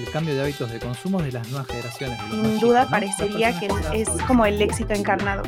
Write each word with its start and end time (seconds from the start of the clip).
el 0.00 0.10
cambio 0.10 0.34
de 0.34 0.42
hábitos 0.42 0.70
de 0.72 0.78
consumo 0.78 1.22
de 1.22 1.32
las 1.32 1.48
nuevas 1.48 1.66
generaciones. 1.68 2.18
Sin 2.30 2.58
duda 2.60 2.88
parecería 2.88 3.58
que 3.58 3.68
es 3.94 4.08
como 4.26 4.46
el 4.46 4.60
éxito 4.60 4.94
encarnado. 4.94 5.42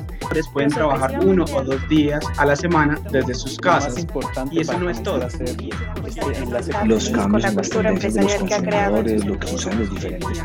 Pueden 0.53 0.71
trabajar 0.71 1.19
uno 1.25 1.45
o 1.45 1.63
dos 1.63 1.89
días 1.89 2.25
a 2.37 2.47
la 2.47 2.57
semana 2.57 2.99
desde 3.11 3.35
sus 3.35 3.59
casas. 3.59 3.95
y 4.51 4.61
eso 4.61 4.79
no 4.79 4.91
es 4.91 5.03
todo. 5.03 5.27
Los 6.85 7.09
cambios 7.11 7.11
con 7.11 7.41
la 7.41 7.53
cultura 7.53 7.91
empresarial 7.91 8.47
que 8.47 8.55
ha 8.55 8.63
creado. 8.63 9.03
Lo 9.03 9.39
que 9.39 9.47
sucede 9.47 9.73
en 9.73 9.81
los 9.81 9.91
diferentes 9.91 10.45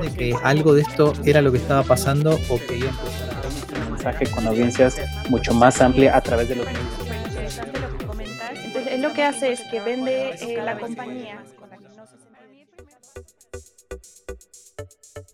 de 0.00 0.12
que 0.16 0.34
algo 0.42 0.74
de 0.74 0.82
esto 0.82 1.12
era 1.24 1.42
lo 1.42 1.52
que 1.52 1.58
estaba 1.58 1.82
pasando 1.82 2.38
o 2.48 2.58
que 2.58 2.78
iba 2.78 2.88
a 2.88 2.90
empezar 2.90 3.80
a 3.80 3.86
un 3.86 3.92
mensaje 3.92 4.26
con 4.26 4.46
audiencias 4.46 5.00
mucho 5.28 5.54
más 5.54 5.80
amplia 5.80 6.16
a 6.16 6.20
través 6.20 6.48
de 6.48 6.56
los 6.56 6.66
medios. 6.66 6.82
Entonces, 8.64 9.00
lo 9.00 9.12
que 9.12 9.22
hace 9.22 9.52
es 9.52 9.60
que 9.70 9.80
vende 9.80 10.34
eh, 10.40 10.62
la 10.62 10.78
compañía 10.78 11.42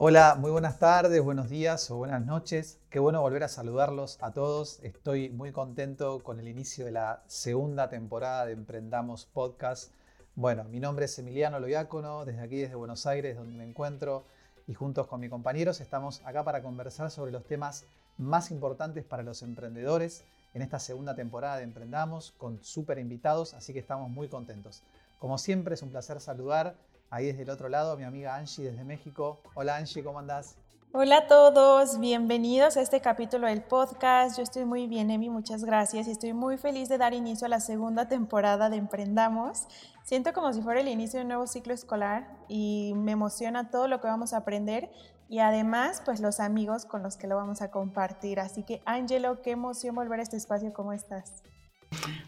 Hola, 0.01 0.37
muy 0.39 0.53
buenas 0.53 0.79
tardes, 0.79 1.21
buenos 1.21 1.51
días 1.51 1.91
o 1.91 1.97
buenas 1.97 2.25
noches. 2.25 2.79
Qué 2.89 3.01
bueno 3.01 3.21
volver 3.21 3.43
a 3.43 3.49
saludarlos 3.49 4.17
a 4.21 4.31
todos. 4.31 4.79
Estoy 4.85 5.29
muy 5.29 5.51
contento 5.51 6.23
con 6.23 6.39
el 6.39 6.47
inicio 6.47 6.85
de 6.85 6.93
la 6.93 7.25
segunda 7.27 7.89
temporada 7.89 8.47
de 8.47 8.53
Emprendamos 8.53 9.27
Podcast. 9.27 9.91
Bueno, 10.37 10.63
mi 10.63 10.79
nombre 10.79 11.07
es 11.07 11.19
Emiliano 11.19 11.59
Loiácono, 11.59 12.25
desde 12.25 12.43
aquí, 12.43 12.59
desde 12.59 12.77
Buenos 12.77 13.07
Aires, 13.07 13.37
donde 13.37 13.57
me 13.57 13.65
encuentro, 13.65 14.23
y 14.69 14.75
juntos 14.75 15.09
con 15.09 15.19
mis 15.19 15.31
compañeros 15.31 15.81
estamos 15.81 16.23
acá 16.25 16.45
para 16.45 16.63
conversar 16.63 17.11
sobre 17.11 17.33
los 17.33 17.45
temas 17.45 17.85
más 18.19 18.53
importantes 18.53 19.05
para 19.05 19.25
los 19.25 19.43
emprendedores 19.43 20.23
en 20.55 20.63
esta 20.63 20.79
segunda 20.79 21.17
temporada 21.17 21.57
de 21.57 21.65
Emprendamos, 21.65 22.35
con 22.39 22.63
súper 22.63 23.01
invitados, 23.01 23.53
así 23.53 23.73
que 23.73 23.81
estamos 23.81 24.09
muy 24.09 24.29
contentos. 24.29 24.81
Como 25.19 25.39
siempre, 25.39 25.75
es 25.75 25.83
un 25.83 25.91
placer 25.91 26.21
saludar 26.21 26.77
ahí 27.11 27.27
desde 27.27 27.43
el 27.43 27.51
otro 27.51 27.69
lado 27.69 27.97
mi 27.97 28.05
amiga 28.05 28.37
Angie 28.37 28.71
desde 28.71 28.85
México. 28.85 29.41
Hola 29.55 29.77
Angie, 29.77 30.03
¿cómo 30.03 30.19
andás? 30.19 30.57
Hola 30.93 31.19
a 31.19 31.27
todos, 31.27 32.01
bienvenidos 32.01 32.79
a 32.79 32.81
este 32.81 33.01
capítulo 33.01 33.47
del 33.47 33.63
podcast. 33.63 34.39
Yo 34.39 34.43
estoy 34.43 34.65
muy 34.65 34.87
bien, 34.87 35.11
Emi, 35.11 35.29
muchas 35.29 35.63
gracias 35.65 36.09
y 36.09 36.13
estoy 36.13 36.33
muy 36.33 36.57
feliz 36.57 36.89
de 36.89 36.97
dar 36.97 37.13
inicio 37.13 37.47
a 37.47 37.51
la 37.51 37.61
segunda 37.61 38.09
temporada 38.09 38.71
de 38.71 38.77
Emprendamos. 38.77 39.67
Siento 40.03 40.33
como 40.33 40.51
si 40.55 40.63
fuera 40.63 40.81
el 40.81 40.89
inicio 40.89 41.19
de 41.19 41.25
un 41.25 41.29
nuevo 41.29 41.47
ciclo 41.47 41.75
escolar 41.75 42.27
y 42.49 42.95
me 42.97 43.13
emociona 43.13 43.71
todo 43.71 43.87
lo 43.87 44.01
que 44.01 44.07
vamos 44.07 44.33
a 44.33 44.39
aprender 44.39 44.91
y 45.29 45.41
además 45.41 46.01
pues 46.07 46.21
los 46.21 46.41
amigos 46.41 46.87
con 46.87 47.03
los 47.03 47.19
que 47.19 47.27
lo 47.27 47.37
vamos 47.37 47.61
a 47.61 47.71
compartir. 47.71 48.41
Así 48.41 48.63
que 48.63 48.81
Angelo, 48.87 49.43
qué 49.43 49.51
emoción 49.51 49.95
volver 49.95 50.21
a 50.21 50.23
este 50.23 50.39
espacio, 50.39 50.73
¿cómo 50.73 50.95
estás? 50.95 51.43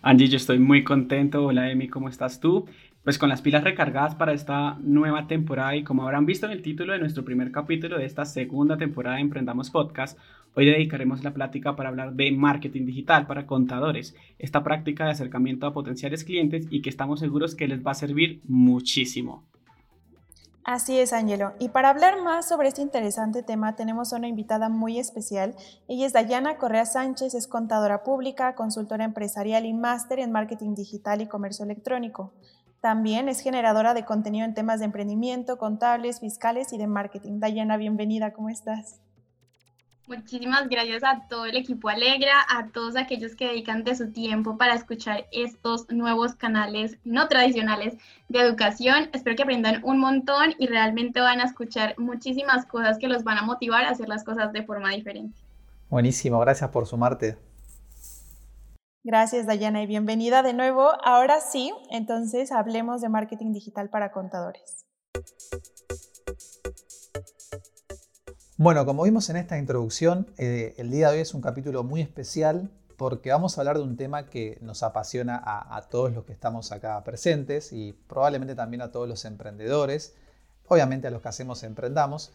Angie, 0.03 0.29
yo 0.29 0.37
estoy 0.37 0.59
muy 0.59 0.85
contento. 0.85 1.47
Hola 1.47 1.71
Emi, 1.71 1.89
¿cómo 1.89 2.11
estás 2.11 2.41
tú? 2.41 2.67
Pues 3.05 3.19
con 3.19 3.29
las 3.31 3.41
pilas 3.41 3.65
recargadas 3.65 4.15
para 4.15 4.33
esta 4.33 4.77
nueva 4.81 5.27
temporada 5.27 5.75
y 5.75 5.85
como 5.85 6.03
habrán 6.03 6.27
visto 6.27 6.47
en 6.47 6.53
el 6.53 6.63
título 6.63 6.93
de 6.93 6.99
nuestro 6.99 7.25
primer 7.25 7.51
capítulo 7.51 7.99
de 7.99 8.05
esta 8.05 8.25
segunda 8.25 8.77
temporada 8.77 9.17
de 9.17 9.23
Emprendamos 9.23 9.71
Podcast, 9.71 10.19
hoy 10.55 10.67
dedicaremos 10.67 11.25
la 11.25 11.33
plática 11.33 11.77
para 11.77 11.89
hablar 11.89 12.13
de 12.13 12.31
marketing 12.33 12.85
digital 12.85 13.27
para 13.27 13.47
contadores, 13.47 14.15
esta 14.39 14.63
práctica 14.63 15.07
de 15.07 15.13
acercamiento 15.13 15.67
a 15.67 15.73
potenciales 15.73 16.25
clientes 16.25 16.67
y 16.71 16.83
que 16.83 16.91
estamos 16.91 17.21
seguros 17.21 17.55
que 17.55 17.69
les 17.69 17.85
va 17.85 17.93
a 17.93 17.95
servir 17.95 18.41
muchísimo. 18.47 19.45
Así 20.63 20.99
es, 20.99 21.15
Ángelo. 21.15 21.55
Y 21.59 21.71
para 21.71 21.89
hablar 21.89 22.23
más 22.23 22.47
sobre 22.47 22.69
este 22.69 22.83
interesante 22.83 23.43
tema, 23.43 23.77
tenemos 23.77 24.13
a 24.13 24.19
una 24.19 24.29
invitada 24.29 24.69
muy 24.69 24.99
especial. 24.99 25.57
Ella 25.89 26.07
es 26.07 26.13
Dayana 26.13 26.59
Correa 26.59 26.85
Sánchez, 26.85 27.35
es 27.35 27.49
contadora 27.49 28.03
pública, 28.03 28.55
consultora 28.55 29.05
empresarial 29.05 29.65
y 29.65 29.73
máster 29.73 30.19
en 30.19 30.33
marketing 30.33 30.75
digital 30.75 31.23
y 31.23 31.27
comercio 31.27 31.65
electrónico. 31.65 32.35
También 32.81 33.29
es 33.29 33.41
generadora 33.41 33.93
de 33.93 34.07
contenido 34.07 34.47
en 34.47 34.55
temas 34.55 34.79
de 34.81 34.87
emprendimiento, 34.87 35.59
contables, 35.59 36.21
fiscales 36.21 36.73
y 36.73 36.79
de 36.79 36.87
marketing. 36.87 37.39
Dayana, 37.39 37.77
bienvenida, 37.77 38.33
¿cómo 38.33 38.49
estás? 38.49 39.01
Muchísimas 40.09 40.69
gracias 40.69 41.05
a 41.05 41.29
todo 41.29 41.45
el 41.45 41.57
equipo 41.57 41.89
Alegra, 41.89 42.33
a 42.49 42.69
todos 42.69 42.97
aquellos 42.97 43.37
que 43.37 43.47
dedican 43.47 43.85
de 43.85 43.95
su 43.95 44.11
tiempo 44.11 44.57
para 44.57 44.75
escuchar 44.75 45.27
estos 45.31 45.89
nuevos 45.91 46.35
canales 46.35 46.99
no 47.05 47.29
tradicionales 47.29 47.97
de 48.29 48.41
educación. 48.41 49.11
Espero 49.13 49.37
que 49.37 49.43
aprendan 49.43 49.83
un 49.85 50.01
montón 50.01 50.55
y 50.59 50.67
realmente 50.67 51.21
van 51.21 51.41
a 51.41 51.45
escuchar 51.45 51.95
muchísimas 51.99 52.67
cosas 52.67 52.99
que 52.99 53.09
los 53.09 53.23
van 53.23 53.39
a 53.39 53.43
motivar 53.43 53.85
a 53.85 53.91
hacer 53.91 54.09
las 54.09 54.25
cosas 54.25 54.53
de 54.53 54.65
forma 54.65 54.91
diferente. 54.91 55.39
Buenísimo, 55.91 56.41
gracias 56.41 56.71
por 56.71 56.87
sumarte. 56.87 57.37
Gracias, 59.03 59.47
Dayana, 59.47 59.83
y 59.83 59.87
bienvenida 59.87 60.43
de 60.43 60.53
nuevo. 60.53 60.91
Ahora 61.03 61.41
sí, 61.41 61.73
entonces 61.91 62.53
hablemos 62.53 63.01
de 63.01 63.09
marketing 63.09 63.55
digital 63.55 63.89
para 63.89 64.13
contadores. 64.13 64.85
Bueno, 68.59 68.85
como 68.85 69.05
vimos 69.05 69.31
en 69.31 69.37
esta 69.37 69.57
introducción, 69.57 70.27
eh, 70.37 70.75
el 70.77 70.91
día 70.91 71.09
de 71.09 71.17
hoy 71.17 71.23
es 71.23 71.33
un 71.33 71.41
capítulo 71.41 71.83
muy 71.83 72.03
especial 72.03 72.69
porque 72.99 73.31
vamos 73.31 73.57
a 73.57 73.63
hablar 73.63 73.79
de 73.79 73.85
un 73.85 73.97
tema 73.97 74.27
que 74.27 74.59
nos 74.61 74.83
apasiona 74.83 75.41
a, 75.43 75.79
a, 75.79 75.89
todos 75.89 76.13
los 76.13 76.27
que 76.27 76.35
estamos 76.35 76.71
acá 76.71 77.03
presentes 77.03 77.73
y 77.73 77.95
probablemente 77.95 78.55
también 78.55 78.83
a 78.83 78.93
todos 78.93 79.09
los 79.09 79.25
emprendedores, 79.25 80.15
obviamente 80.69 81.09
a 81.09 81.11
los 81.11 81.23
que 81.23 81.29
hacemos 81.31 81.63
Emprendamos, 81.63 82.35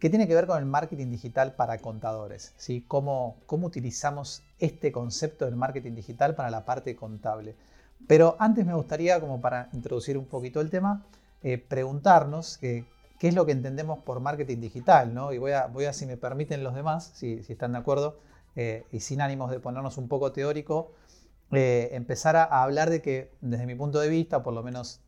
que 0.00 0.10
tiene 0.10 0.26
que 0.26 0.34
ver 0.34 0.46
con 0.46 0.58
el 0.58 0.66
marketing 0.66 1.10
digital 1.10 1.54
para 1.54 1.78
contadores. 1.78 2.52
¿sí? 2.56 2.84
¿Cómo, 2.86 3.36
¿Cómo 3.46 3.68
utilizamos 3.68 4.42
este 4.58 4.92
concepto 4.92 5.44
del 5.44 5.56
marketing 5.56 5.94
digital 5.94 6.34
para 6.34 6.50
la 6.50 6.64
parte 6.64 6.96
contable? 6.96 7.54
Pero 8.06 8.36
antes 8.38 8.66
me 8.66 8.74
gustaría, 8.74 9.20
como 9.20 9.40
para 9.40 9.68
introducir 9.72 10.18
un 10.18 10.26
poquito 10.26 10.60
el 10.60 10.70
tema, 10.70 11.04
eh, 11.42 11.58
preguntarnos 11.58 12.58
qué 12.58 12.84
es 13.20 13.34
lo 13.34 13.46
que 13.46 13.52
entendemos 13.52 14.00
por 14.00 14.20
marketing 14.20 14.60
digital. 14.60 15.14
¿no? 15.14 15.32
Y 15.32 15.38
voy 15.38 15.52
a, 15.52 15.66
voy 15.66 15.86
a, 15.86 15.92
si 15.92 16.06
me 16.06 16.16
permiten 16.16 16.64
los 16.64 16.74
demás, 16.74 17.12
si, 17.14 17.42
si 17.42 17.52
están 17.52 17.72
de 17.72 17.78
acuerdo, 17.78 18.18
eh, 18.56 18.84
y 18.92 19.00
sin 19.00 19.20
ánimos 19.20 19.50
de 19.50 19.60
ponernos 19.60 19.96
un 19.96 20.08
poco 20.08 20.32
teórico, 20.32 20.92
eh, 21.52 21.90
empezar 21.92 22.36
a, 22.36 22.44
hablar 22.44 22.90
de 22.90 23.00
que 23.00 23.30
desde 23.40 23.66
mi 23.66 23.74
punto 23.74 24.00
de 24.00 24.08
vista, 24.08 24.42
por 24.42 24.54
lo 24.54 24.62
menos 24.62 25.00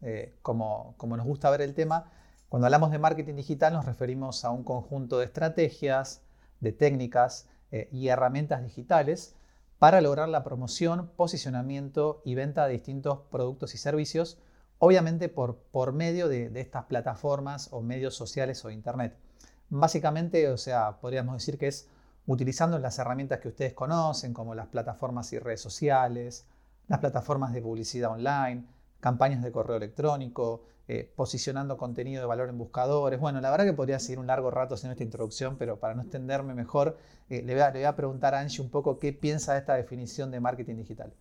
como, 0.43 0.95
como 0.97 1.17
nos 1.17 1.27
gusta 1.27 1.51
ver 1.51 1.61
el 1.61 1.75
tema, 1.75 2.11
cuando 2.49 2.67
hablamos 2.67 2.91
de 2.91 2.99
marketing 2.99 3.35
digital 3.35 3.73
nos 3.73 3.87
referimos 3.87 4.45
a 4.45 4.51
un 4.51 4.63
conjunto 4.63 5.19
de 5.19 5.25
estrategias, 5.27 6.23
de 6.61 6.73
técnicas 6.73 7.49
eh, 7.73 7.89
y 7.91 8.09
herramientas 8.09 8.63
digitales 8.63 9.35
para 9.79 10.01
lograr 10.01 10.29
la 10.29 10.45
promoción, 10.45 11.11
posicionamiento 11.17 12.23
y 12.25 12.35
venta 12.35 12.67
de 12.67 12.75
distintos 12.75 13.21
productos 13.31 13.75
y 13.75 13.79
servicios, 13.79 14.39
obviamente 14.79 15.29
por, 15.29 15.57
por 15.57 15.93
medio 15.93 16.29
de, 16.29 16.49
de, 16.49 16.61
estas 16.61 16.85
plataformas 16.85 17.69
o 17.73 17.83
medios 17.83 18.15
sociales 18.15 18.65
o 18.65 18.71
internet. 18.71 19.17
Básicamente, 19.69 20.49
o 20.49 20.57
sea, 20.57 20.99
podríamos 21.01 21.35
decir 21.35 21.59
que 21.59 21.67
es 21.67 21.89
utilizando 22.27 22.79
las 22.79 22.99
herramientas 22.99 23.41
que 23.41 23.49
ustedes 23.49 23.75
conocen, 23.75 24.33
como 24.33 24.55
las 24.55 24.69
plataformas 24.69 25.33
y 25.33 25.39
redes 25.39 25.61
sociales, 25.61 26.47
las 26.89 27.01
plataformas 27.01 27.53
de 27.53 27.61
publicidad 27.61 28.13
online, 28.13 28.67
campañas 29.01 29.43
de 29.43 29.53
correo 29.53 29.77
electrónico, 29.77 30.63
eh, 30.89 31.13
posicionando 31.17 31.77
contenido 31.77 32.21
de 32.21 32.27
valor 32.27 32.49
en 32.49 32.59
buscadores. 32.59 33.19
Bueno, 33.19 33.41
la 33.41 33.51
verdad 33.51 33.65
que 33.65 33.73
podría 33.73 33.99
seguir 33.99 34.21
un 34.21 34.29
largo 34.29 34.53
rato 34.53 34.75
haciendo 34.75 34.93
esta 34.93 35.03
introducción, 35.03 35.57
pero 35.59 35.81
para 35.81 35.95
no 35.95 36.03
extenderme 36.03 36.55
mejor, 36.55 36.97
eh, 37.29 37.43
le, 37.43 37.55
voy 37.55 37.63
a, 37.63 37.71
le, 37.71 37.81
voy 37.81 37.87
a, 37.87 37.97
preguntar 37.97 38.37
a 38.37 38.41
Angie 38.41 38.63
un 38.63 38.71
poco 38.71 39.01
qué 39.01 39.13
piensa 39.13 39.55
de 39.55 39.59
esta 39.59 39.75
definición 39.75 40.31
de 40.31 40.39
marketing 40.39 40.77
digital. 40.77 41.13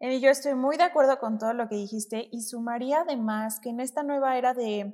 yo 0.00 0.30
estoy 0.30 0.54
muy 0.54 0.76
de 0.76 0.82
acuerdo 0.82 1.20
con 1.20 1.38
todo 1.38 1.54
lo 1.54 1.68
que 1.68 1.76
dijiste 1.76 2.28
y 2.32 2.42
sumaría 2.42 3.02
además 3.02 3.60
que 3.60 3.70
en 3.70 3.78
esta 3.78 4.02
nueva 4.02 4.36
era 4.36 4.52
de 4.52 4.92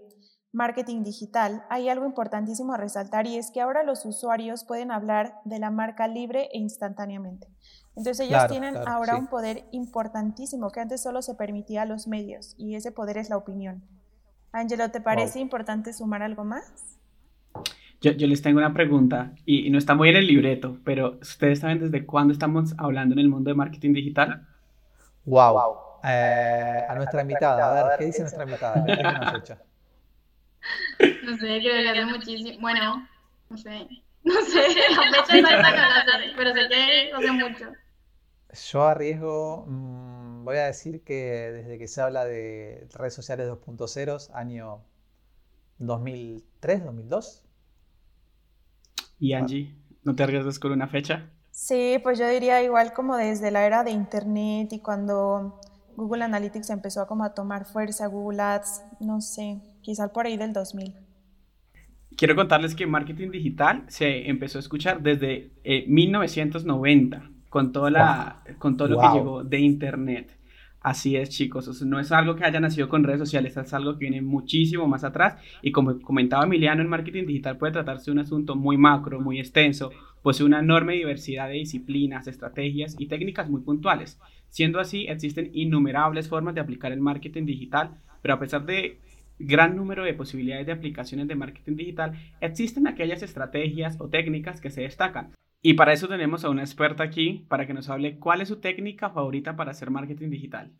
marketing 0.53 1.03
digital 1.03 1.65
hay 1.71 1.89
algo 1.89 2.05
importantísimo 2.05 2.75
a 2.75 2.77
resaltar 2.77 3.27
y 3.27 3.37
es 3.37 3.51
que 3.51 3.61
ahora 3.61 3.85
los 3.85 4.05
usuarios 4.05 4.65
pueden 4.65 4.91
hablar 4.91 5.41
de 5.45 5.59
la 5.59 5.71
marca 5.71 6.09
libre 6.09 6.49
e 6.53 6.59
instantáneamente. 6.59 7.49
Entonces 7.97 8.21
ellos 8.21 8.47
tienen 8.49 8.77
ahora 8.87 9.15
sí. 9.15 9.21
un 9.21 9.27
poder 9.27 9.65
importantísimo 9.73 10.71
que 10.71 10.81
antes 10.81 11.03
solo 11.03 11.23
se 11.23 11.35
permitía 11.35 11.83
a 11.83 11.87
los 11.87 12.07
medios 12.07 12.55
y 12.57 12.75
ese 12.75 12.93
poder 12.93 13.19
es 13.19 13.31
la 13.31 13.37
opinión. 13.37 13.83
Angelo, 14.53 14.91
¿te 14.91 15.01
parece 15.01 15.35
wow. 15.35 15.43
importante 15.43 15.93
sumar 15.93 16.23
algo 16.23 16.45
más? 16.45 16.99
Yo, 18.01 18.13
yo, 18.13 18.27
les 18.27 18.41
tengo 18.41 18.59
una 18.59 18.73
pregunta 18.73 19.33
y, 19.45 19.67
y, 19.67 19.71
no 19.71 19.77
está 19.77 19.95
muy 19.95 20.09
en 20.09 20.17
el 20.17 20.27
libreto, 20.27 20.79
pero 20.85 21.19
¿ustedes 21.21 21.59
saben 21.59 21.81
desde 21.81 22.07
cuándo 22.07 22.33
estamos 22.33 22.75
hablando 22.79 23.13
en 23.13 23.19
el 23.19 23.29
mundo 23.29 23.51
de 23.51 23.55
marketing 23.55 23.93
digital? 23.93 24.47
Wow. 25.27 25.53
wow. 25.53 25.75
Eh, 26.03 26.87
a 26.89 26.95
nuestra 26.95 27.23
invitada, 27.23 27.71
a 27.71 27.89
ver, 27.89 27.99
¿qué 27.99 28.07
dice 28.07 28.21
nuestra 28.23 28.45
invitada? 28.45 28.85
¿Qué 28.85 29.39
fecha? 29.39 29.59
No 31.25 31.37
sé, 31.39 31.57
hace 31.57 32.05
muchísimo. 32.05 32.61
Bueno, 32.61 33.09
no 33.49 33.57
sé. 33.57 33.89
No 34.23 34.35
sé, 34.43 34.59
la 34.95 35.25
fecha 35.25 35.39
exacta 35.39 35.71
no 35.71 35.89
la 35.89 36.05
sé, 36.05 36.33
pero 36.37 36.53
sé 36.53 36.69
que 36.69 37.13
hace 37.13 37.33
mucho. 37.33 37.65
Yo 38.71 38.83
arriesgo, 38.83 39.65
mmm, 39.67 40.45
voy 40.45 40.57
a 40.57 40.67
decir 40.67 41.03
que 41.05 41.53
desde 41.53 41.79
que 41.79 41.89
se 41.89 42.01
habla 42.01 42.25
de 42.25 42.89
redes 42.93 43.15
sociales 43.15 43.49
2.0, 43.49 44.31
año 44.35 44.85
2003, 45.79 46.85
2002. 46.85 47.45
¿Y 49.19 49.35
Angie? 49.35 49.75
¿No 50.03 50.17
te 50.17 50.23
arriesgas 50.23 50.59
con 50.59 50.73
una 50.73 50.89
fecha? 50.89 51.31
Sí, 51.51 51.99
pues 52.03 52.19
yo 52.19 52.29
diría 52.29 52.63
igual 52.63 52.93
como 52.93 53.17
desde 53.17 53.51
la 53.51 53.67
era 53.67 53.85
de 53.85 53.91
internet 53.91 54.73
y 54.73 54.81
cuando 54.81 55.61
Google 55.97 56.25
Analytics 56.25 56.71
empezó 56.71 57.03
a 57.03 57.07
como 57.07 57.25
a 57.25 57.35
tomar 57.35 57.67
fuerza, 57.67 58.07
Google 58.07 58.41
Ads, 58.41 58.83
no 59.01 59.21
sé, 59.21 59.61
quizá 59.83 60.09
por 60.09 60.27
ahí 60.27 60.37
del 60.37 60.53
2000. 60.53 60.97
Quiero 62.17 62.37
contarles 62.37 62.75
que 62.75 62.87
marketing 62.87 63.31
digital 63.31 63.85
se 63.89 64.29
empezó 64.29 64.59
a 64.59 64.61
escuchar 64.61 65.03
desde 65.03 65.51
1990 65.87 67.17
eh, 67.17 67.21
con, 67.49 67.73
toda 67.73 67.91
la, 67.91 68.43
con 68.59 68.77
todo 68.77 68.89
lo 68.89 69.01
que 69.01 69.09
llegó 69.15 69.45
de 69.45 69.59
Internet. 69.61 70.37
Así 70.83 71.15
es, 71.15 71.29
chicos. 71.29 71.83
no 71.83 72.01
es 72.01 72.11
algo 72.11 72.37
que 72.37 72.45
haya 72.45 72.59
nacido 72.59 72.89
con 72.89 73.05
redes 73.05 73.19
sociales, 73.21 73.55
es 73.55 73.75
algo 73.75 73.93
que 73.95 74.07
viene 74.07 74.23
muchísimo 74.23 74.89
más 74.89 75.05
atrás. 75.05 75.35
Y 75.61 75.73
como 75.73 76.01
comentaba 76.01 76.45
Emiliano, 76.45 76.81
el 76.81 76.89
marketing 76.89 77.27
digital 77.27 77.59
puede 77.59 77.75
tratarse 77.75 78.07
de 78.07 78.13
un 78.13 78.21
asunto 78.21 78.57
muy 78.57 78.79
macro, 78.79 79.21
muy 79.21 79.39
extenso, 79.39 79.91
posee 80.23 80.47
una 80.47 80.61
enorme 80.61 80.95
diversidad 80.95 81.49
de 81.49 81.55
disciplinas, 81.55 82.27
estrategias 82.29 82.97
y 82.99 83.09
técnicas 83.09 83.51
muy 83.51 83.61
puntuales. 83.61 84.19
Siendo 84.49 84.81
así, 84.81 85.07
existen 85.07 85.51
innumerables 85.53 86.29
formas 86.29 86.55
de 86.55 86.63
aplicar 86.63 86.93
el 86.93 87.01
marketing 87.01 87.45
digital, 87.45 87.91
pero 88.23 88.35
a 88.35 88.41
pesar 88.41 88.65
de 88.65 88.99
gran 89.41 89.77
número 89.77 90.05
de 90.05 90.15
posibilidades 90.15 90.67
de 90.67 90.73
aplicaciones 90.73 91.27
de 91.27 91.35
marketing 91.35 91.77
digital, 91.77 92.13
existen 92.41 92.87
aquellas 92.87 93.23
estrategias 93.23 93.97
o 94.01 94.09
técnicas 94.09 94.61
que 94.61 94.71
se 94.71 94.83
destacan. 94.83 95.35
Y 95.63 95.75
para 95.75 95.93
eso 95.93 96.09
tenemos 96.09 96.45
a 96.45 96.51
una 96.51 96.63
experta 96.63 97.03
aquí 97.03 97.45
para 97.49 97.67
que 97.67 97.75
nos 97.75 97.89
hable 97.89 98.19
cuál 98.19 98.41
es 98.41 98.49
su 98.49 98.61
técnica 98.61 99.11
favorita 99.11 99.57
para 99.57 99.73
hacer 99.73 99.91
marketing 99.91 100.31
digital. 100.31 100.71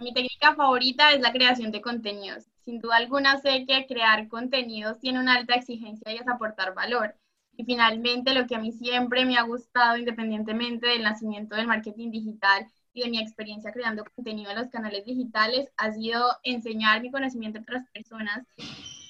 Mi 0.00 0.12
técnica 0.12 0.54
favorita 0.54 1.12
es 1.12 1.20
la 1.20 1.32
creación 1.32 1.70
de 1.70 1.80
contenidos. 1.80 2.46
Sin 2.64 2.80
duda 2.80 2.96
alguna 2.96 3.38
sé 3.38 3.64
que 3.66 3.86
crear 3.86 4.28
contenidos 4.28 4.98
tiene 4.98 5.20
una 5.20 5.34
alta 5.34 5.54
exigencia 5.54 6.12
y 6.12 6.16
es 6.16 6.28
aportar 6.28 6.74
valor. 6.74 7.14
Y 7.56 7.64
finalmente 7.64 8.34
lo 8.34 8.46
que 8.46 8.56
a 8.56 8.58
mí 8.58 8.72
siempre 8.72 9.24
me 9.24 9.36
ha 9.36 9.42
gustado, 9.42 9.96
independientemente 9.96 10.88
del 10.88 11.02
nacimiento 11.02 11.54
del 11.54 11.68
marketing 11.68 12.10
digital 12.10 12.66
y 12.94 13.02
de 13.02 13.10
mi 13.10 13.18
experiencia 13.18 13.72
creando 13.72 14.04
contenido 14.14 14.50
en 14.50 14.58
los 14.58 14.68
canales 14.68 15.04
digitales, 15.04 15.68
ha 15.76 15.92
sido 15.92 16.24
enseñar 16.44 17.02
mi 17.02 17.10
conocimiento 17.10 17.58
a 17.58 17.62
otras 17.62 17.84
personas 17.92 18.46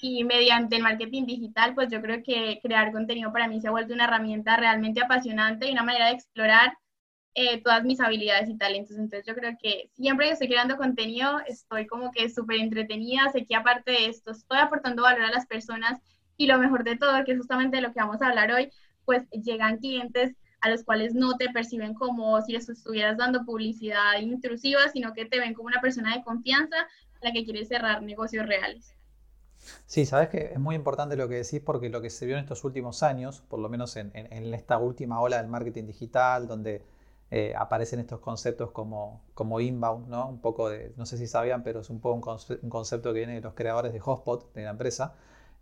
y 0.01 0.23
mediante 0.23 0.75
el 0.75 0.83
marketing 0.83 1.25
digital, 1.25 1.73
pues 1.75 1.89
yo 1.89 2.01
creo 2.01 2.21
que 2.23 2.59
crear 2.61 2.91
contenido 2.91 3.31
para 3.31 3.47
mí 3.47 3.61
se 3.61 3.67
ha 3.67 3.71
vuelto 3.71 3.93
una 3.93 4.05
herramienta 4.05 4.57
realmente 4.57 5.01
apasionante 5.01 5.67
y 5.67 5.71
una 5.71 5.83
manera 5.83 6.07
de 6.07 6.13
explorar 6.13 6.77
eh, 7.35 7.61
todas 7.61 7.83
mis 7.83 7.99
habilidades 7.99 8.49
y 8.49 8.57
talentos. 8.57 8.97
Entonces 8.97 9.25
yo 9.27 9.35
creo 9.35 9.55
que 9.61 9.89
siempre 9.93 10.27
que 10.27 10.33
estoy 10.33 10.47
creando 10.47 10.77
contenido 10.77 11.39
estoy 11.47 11.85
como 11.85 12.11
que 12.11 12.29
súper 12.29 12.57
entretenida, 12.57 13.29
sé 13.31 13.45
que 13.45 13.55
aparte 13.55 13.91
de 13.91 14.07
esto 14.07 14.31
estoy 14.31 14.57
aportando 14.57 15.03
valor 15.03 15.25
a 15.25 15.31
las 15.31 15.45
personas 15.45 15.99
y 16.37 16.47
lo 16.47 16.57
mejor 16.59 16.83
de 16.83 16.97
todo, 16.97 17.23
que 17.23 17.33
es 17.33 17.37
justamente 17.37 17.77
de 17.77 17.83
lo 17.83 17.93
que 17.93 17.99
vamos 17.99 18.21
a 18.21 18.27
hablar 18.27 18.51
hoy, 18.51 18.71
pues 19.05 19.29
llegan 19.31 19.77
clientes 19.77 20.35
a 20.65 20.69
los 20.69 20.83
cuales 20.83 21.13
no 21.13 21.37
te 21.37 21.47
perciben 21.49 21.93
como 21.93 22.41
si 22.41 22.53
les 22.53 22.67
estuvieras 22.67 23.17
dando 23.17 23.45
publicidad 23.45 24.19
intrusiva, 24.19 24.79
sino 24.91 25.13
que 25.13 25.25
te 25.25 25.39
ven 25.39 25.53
como 25.53 25.67
una 25.67 25.79
persona 25.79 26.15
de 26.15 26.23
confianza 26.23 26.75
a 26.77 27.25
la 27.25 27.31
que 27.31 27.45
quiere 27.45 27.63
cerrar 27.65 28.01
negocios 28.01 28.47
reales. 28.47 28.95
Sí, 29.85 30.07
sabes 30.07 30.29
que 30.29 30.53
es 30.53 30.59
muy 30.59 30.73
importante 30.73 31.15
lo 31.15 31.29
que 31.29 31.35
decís 31.35 31.61
porque 31.63 31.89
lo 31.89 32.01
que 32.01 32.09
se 32.09 32.25
vio 32.25 32.35
en 32.35 32.41
estos 32.41 32.63
últimos 32.63 33.03
años, 33.03 33.41
por 33.47 33.59
lo 33.59 33.69
menos 33.69 33.95
en, 33.95 34.11
esta 34.55 34.79
última 34.79 35.21
ola 35.21 35.37
del 35.37 35.47
marketing 35.47 35.85
digital, 35.85 36.47
donde 36.47 36.81
eh, 37.29 37.53
aparecen 37.55 37.99
estos 37.99 38.19
conceptos 38.19 38.71
como, 38.71 39.21
como 39.35 39.59
inbound, 39.59 40.07
¿no? 40.07 40.27
Un 40.27 40.39
poco 40.41 40.69
de, 40.69 40.93
no 40.97 41.05
sé 41.05 41.19
si 41.19 41.27
sabían, 41.27 41.61
pero 41.61 41.81
es 41.81 41.91
un 41.91 41.99
poco 41.99 42.15
un, 42.15 42.69
concepto 42.71 43.13
que 43.13 43.19
viene 43.19 43.35
de 43.35 43.41
los 43.41 43.53
creadores 43.53 43.93
de 43.93 43.99
Hotspot, 43.99 44.51
de 44.53 44.63
la 44.63 44.71
empresa, 44.71 45.13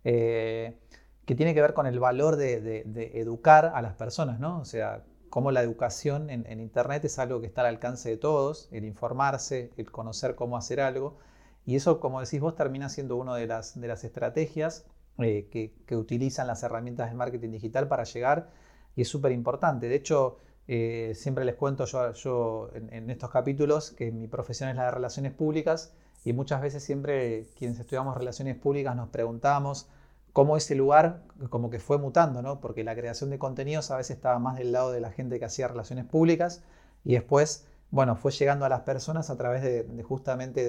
eh, 0.02 0.78
que 1.26 1.34
tiene 1.34 1.54
que 1.54 1.60
ver 1.60 1.74
con 1.74 1.86
el 1.86 1.98
valor 1.98 2.36
de, 2.36 2.82
educar 3.14 3.72
a 3.74 3.82
las 3.82 3.94
personas, 3.94 4.40
¿no? 4.40 4.60
O 4.60 4.64
sea, 4.64 5.04
cómo 5.30 5.50
la 5.50 5.62
educación 5.62 6.30
en, 6.30 6.46
en 6.46 6.60
Internet 6.60 7.04
es 7.04 7.18
algo 7.18 7.40
que 7.40 7.46
está 7.46 7.62
al 7.62 7.68
alcance 7.68 8.08
de 8.08 8.16
todos, 8.16 8.68
el 8.72 8.84
informarse, 8.84 9.70
el 9.76 9.90
conocer 9.90 10.34
cómo 10.34 10.56
hacer 10.56 10.80
algo 10.80 11.18
y 11.66 11.76
eso, 11.76 12.00
como 12.00 12.20
decís 12.20 12.40
vos, 12.40 12.54
termina 12.54 12.88
siendo 12.88 13.16
una 13.16 13.36
de 13.36 13.46
las, 13.46 13.80
de 13.80 13.88
las 13.88 14.04
estrategias 14.04 14.86
eh, 15.18 15.48
que, 15.50 15.96
utilizan 15.96 16.46
las 16.46 16.62
herramientas 16.62 17.08
del 17.08 17.16
marketing 17.16 17.50
digital 17.50 17.88
para 17.88 18.04
llegar 18.04 18.50
y 18.96 19.02
es 19.02 19.08
súper 19.08 19.32
importante. 19.32 19.88
De 19.88 19.94
hecho, 19.94 20.38
eh, 20.68 21.12
siempre 21.14 21.44
les 21.44 21.54
cuento 21.54 21.86
yo, 21.86 22.12
yo 22.12 22.70
en, 22.74 23.10
estos 23.10 23.30
capítulos 23.30 23.92
que 23.92 24.12
mi 24.12 24.28
profesión 24.28 24.68
es 24.68 24.76
la 24.76 24.86
de 24.86 24.90
relaciones 24.90 25.32
públicas 25.32 25.94
y 26.24 26.32
muchas 26.32 26.60
veces 26.60 26.82
siempre 26.82 27.46
quienes 27.56 27.78
estudiamos 27.78 28.16
relaciones 28.16 28.56
públicas 28.56 28.94
nos 28.96 29.08
preguntamos 29.08 29.88
cómo 30.34 30.56
ese 30.56 30.74
lugar 30.74 31.22
como 31.48 31.70
que 31.70 31.78
fue 31.78 31.96
mutando, 31.96 32.42
¿no? 32.42 32.60
porque 32.60 32.82
la 32.82 32.96
creación 32.96 33.30
de 33.30 33.38
contenidos 33.38 33.92
a 33.92 33.96
veces 33.96 34.16
estaba 34.16 34.38
más 34.40 34.56
del 34.56 34.72
lado 34.72 34.90
de 34.90 35.00
la 35.00 35.12
gente 35.12 35.38
que 35.38 35.44
hacía 35.44 35.68
relaciones 35.68 36.04
públicas 36.06 36.62
y 37.04 37.14
después, 37.14 37.68
bueno, 37.90 38.16
fue 38.16 38.32
llegando 38.32 38.64
a 38.64 38.68
las 38.68 38.80
personas 38.80 39.30
a 39.30 39.36
través 39.36 39.62
de 39.62 40.02
justamente 40.02 40.64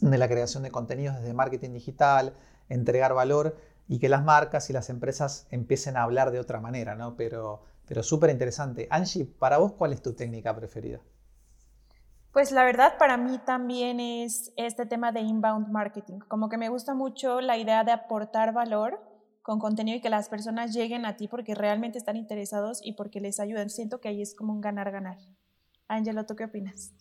de, 0.00 0.16
la 0.18 0.28
creación 0.28 0.62
de 0.62 0.70
contenidos 0.70 1.16
desde 1.16 1.34
marketing 1.34 1.72
digital, 1.72 2.34
entregar 2.68 3.12
valor 3.12 3.56
y 3.88 3.98
que 3.98 4.08
las 4.08 4.22
marcas 4.22 4.70
y 4.70 4.72
las 4.72 4.88
empresas 4.88 5.48
empiecen 5.50 5.96
a 5.96 6.04
hablar 6.04 6.30
de 6.30 6.38
otra 6.38 6.60
manera, 6.60 6.94
¿no? 6.94 7.16
Pero, 7.16 7.64
pero 7.86 8.04
súper 8.04 8.30
interesante. 8.30 8.86
Angie, 8.88 9.24
para 9.24 9.58
vos, 9.58 9.72
¿cuál 9.72 9.92
es 9.92 10.00
tu 10.00 10.12
técnica 10.12 10.54
preferida? 10.54 11.00
Pues 12.34 12.50
la 12.50 12.64
verdad 12.64 12.98
para 12.98 13.16
mí 13.16 13.38
también 13.46 14.00
es 14.00 14.52
este 14.56 14.86
tema 14.86 15.12
de 15.12 15.20
inbound 15.20 15.68
marketing. 15.68 16.18
Como 16.26 16.48
que 16.48 16.58
me 16.58 16.68
gusta 16.68 16.92
mucho 16.92 17.40
la 17.40 17.56
idea 17.58 17.84
de 17.84 17.92
aportar 17.92 18.52
valor 18.52 18.98
con 19.40 19.60
contenido 19.60 19.98
y 19.98 20.00
que 20.00 20.10
las 20.10 20.28
personas 20.28 20.74
lleguen 20.74 21.06
a 21.06 21.16
ti 21.16 21.28
porque 21.28 21.54
realmente 21.54 21.96
están 21.96 22.16
interesados 22.16 22.80
y 22.84 22.94
porque 22.94 23.20
les 23.20 23.38
ayudan. 23.38 23.70
Siento 23.70 24.00
que 24.00 24.08
ahí 24.08 24.20
es 24.20 24.34
como 24.34 24.52
un 24.52 24.60
ganar-ganar. 24.60 25.16
Angelo, 25.86 26.26
¿tú 26.26 26.34
qué 26.34 26.46
opinas? 26.46 26.92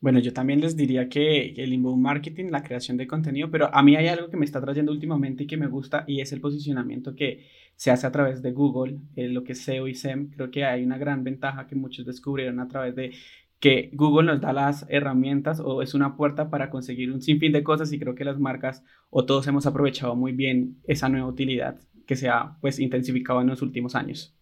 Bueno, 0.00 0.20
yo 0.20 0.32
también 0.32 0.62
les 0.62 0.74
diría 0.74 1.10
que 1.10 1.52
el 1.58 1.74
inbound 1.74 2.02
marketing, 2.02 2.46
la 2.50 2.62
creación 2.62 2.96
de 2.96 3.06
contenido, 3.06 3.50
pero 3.50 3.68
a 3.74 3.82
mí 3.82 3.94
hay 3.94 4.08
algo 4.08 4.30
que 4.30 4.38
me 4.38 4.46
está 4.46 4.58
trayendo 4.58 4.90
últimamente 4.90 5.42
y 5.42 5.46
que 5.46 5.58
me 5.58 5.66
gusta 5.66 6.04
y 6.06 6.22
es 6.22 6.32
el 6.32 6.40
posicionamiento 6.40 7.14
que 7.14 7.46
se 7.76 7.90
hace 7.90 8.06
a 8.06 8.12
través 8.12 8.40
de 8.40 8.52
Google, 8.52 9.00
lo 9.16 9.44
que 9.44 9.52
es 9.52 9.60
SEO 9.60 9.86
y 9.86 9.94
SEM. 9.94 10.30
Creo 10.30 10.50
que 10.50 10.64
hay 10.64 10.82
una 10.82 10.96
gran 10.96 11.24
ventaja 11.24 11.66
que 11.66 11.74
muchos 11.74 12.06
descubrieron 12.06 12.58
a 12.58 12.68
través 12.68 12.94
de 12.94 13.12
que 13.60 13.90
Google 13.92 14.26
nos 14.26 14.40
da 14.40 14.52
las 14.52 14.86
herramientas 14.88 15.60
o 15.60 15.82
es 15.82 15.94
una 15.94 16.16
puerta 16.16 16.50
para 16.50 16.70
conseguir 16.70 17.12
un 17.12 17.20
sinfín 17.20 17.52
de 17.52 17.64
cosas 17.64 17.92
y 17.92 17.98
creo 17.98 18.14
que 18.14 18.24
las 18.24 18.38
marcas 18.38 18.84
o 19.10 19.24
todos 19.24 19.46
hemos 19.48 19.66
aprovechado 19.66 20.14
muy 20.14 20.32
bien 20.32 20.78
esa 20.84 21.08
nueva 21.08 21.26
utilidad 21.26 21.76
que 22.06 22.16
se 22.16 22.28
ha 22.28 22.56
pues 22.60 22.78
intensificado 22.78 23.40
en 23.40 23.48
los 23.48 23.60
últimos 23.62 23.94
años. 23.94 24.34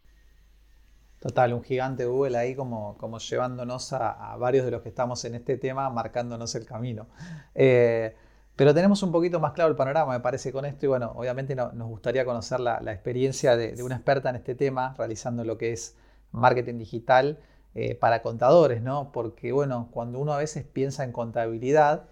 Total, 1.21 1.55
un 1.55 1.63
gigante 1.63 2.05
Google 2.05 2.37
ahí 2.37 2.55
como, 2.55 2.97
como 2.99 3.19
llevándonos 3.19 3.93
a, 3.95 4.37
varios 4.37 4.65
de 4.65 4.71
los 4.71 4.83
que 4.83 4.91
estamos 4.91 5.25
en 5.25 5.35
este 5.35 5.57
tema, 5.57 5.89
marcándonos 5.91 6.55
el 6.55 6.67
camino. 6.67 7.09
Eh, 7.55 8.15
pero 8.55 8.73
tenemos 8.75 9.03
un 9.03 9.11
poquito 9.11 9.41
más 9.41 9.53
claro 9.53 9.71
el 9.71 9.77
panorama, 9.77 10.13
me 10.13 10.21
parece, 10.21 10.53
con 10.53 10.65
esto. 10.67 10.87
Y 10.87 10.89
bueno, 10.89 11.13
obviamente 11.17 11.57
nos 11.57 11.89
gustaría 11.89 12.25
conocer 12.25 12.61
la, 12.61 12.79
experiencia 12.93 13.57
de, 13.57 13.83
una 13.83 13.97
experta 13.97 14.31
en 14.31 14.37
este 14.37 14.55
tema, 14.55 14.95
realizando 14.97 15.43
lo 15.43 15.59
que 15.59 15.73
es 15.73 15.97
marketing 16.33 16.79
digital 16.79 17.39
eh, 17.79 17.95
para 17.95 18.23
contadores, 18.23 18.81
¿no? 18.81 19.13
Porque, 19.13 19.53
bueno, 19.53 19.89
cuando 19.93 20.19
uno 20.19 20.33
a 20.33 20.39
veces 20.39 20.65
piensa 20.65 21.05
en 21.05 21.13
contabilidad, 21.13 22.05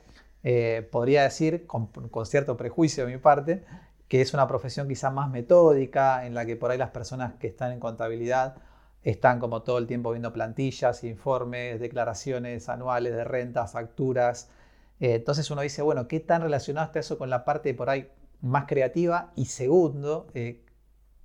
eh, 0.43 0.87
podría 0.93 1.23
decir, 1.23 1.67
con, 1.67 1.89
cierto 2.27 2.59
prejuicio 2.59 3.07
de 3.07 3.13
mi 3.13 3.19
parte, 3.19 3.65
que 4.09 4.21
es 4.21 4.35
una 4.35 4.47
profesión 4.47 4.89
quizá 4.89 5.11
más 5.11 5.31
metódica, 5.31 6.27
en 6.27 6.35
la 6.35 6.45
que 6.45 6.57
por 6.57 6.71
ahí 6.71 6.77
las 6.77 6.91
personas 6.91 7.35
que 7.41 7.47
están 7.47 7.73
en 7.73 7.81
contabilidad 7.81 8.57
están 9.03 9.41
como 9.41 9.63
todo 9.63 9.79
el 9.79 9.87
tiempo 9.87 10.11
viendo 10.11 10.35
plantillas, 10.35 11.03
informes, 11.03 11.81
declaraciones 11.81 12.69
anuales 12.69 13.15
de 13.15 13.25
renta, 13.25 13.67
facturas. 13.67 14.51
Eh, 15.01 15.15
entonces 15.15 15.51
uno 15.51 15.63
dice, 15.63 15.81
bueno, 15.83 16.09
¿qué 16.09 16.21
tan 16.21 16.43
relacionado 16.43 16.87
está 16.87 17.01
eso 17.01 17.17
con 17.19 17.31
la 17.31 17.45
parte 17.47 17.73
por 17.75 17.89
ahí 17.89 18.11
más 18.43 18.67
creativa? 18.67 19.33
Y 19.37 19.47
segundo, 19.47 20.27
eh, 20.35 20.64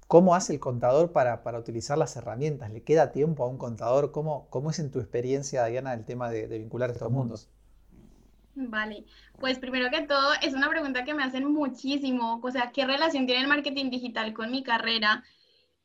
¿cómo 0.10 0.34
hace 0.34 0.54
el 0.54 0.60
contador 0.60 1.12
para, 1.12 1.39
utilizar 1.60 1.96
las 1.96 2.18
herramientas? 2.18 2.72
¿Le 2.74 2.82
queda 2.82 3.12
tiempo 3.12 3.44
a 3.44 3.48
un 3.48 3.60
contador? 3.60 4.12
¿Cómo, 4.12 4.48
cómo 4.50 4.72
es 4.72 4.80
en 4.80 4.89
tu 4.89 5.00
experiencia, 5.00 5.63
Diana, 5.66 5.94
el 5.94 6.04
tema 6.04 6.32
de, 6.32 6.48
de 6.48 6.58
vincular 6.58 6.89
estos 6.89 7.12
mundos? 7.12 7.48
Vale, 8.56 9.06
pues 9.39 9.60
primero 9.60 9.92
que 9.92 10.01
todo 10.01 10.32
es 10.42 10.56
una 10.56 10.68
pregunta 10.68 11.06
que 11.06 11.13
me 11.13 11.24
hacen 11.24 11.46
muchísimo, 11.54 12.42
o 12.44 12.51
sea, 12.51 12.72
¿qué 12.72 12.88
relación 12.88 13.28
tiene 13.28 13.44
el 13.44 13.48
marketing 13.48 13.92
digital 13.92 14.34
con 14.34 14.50
mi 14.50 14.63
carrera? 14.63 15.24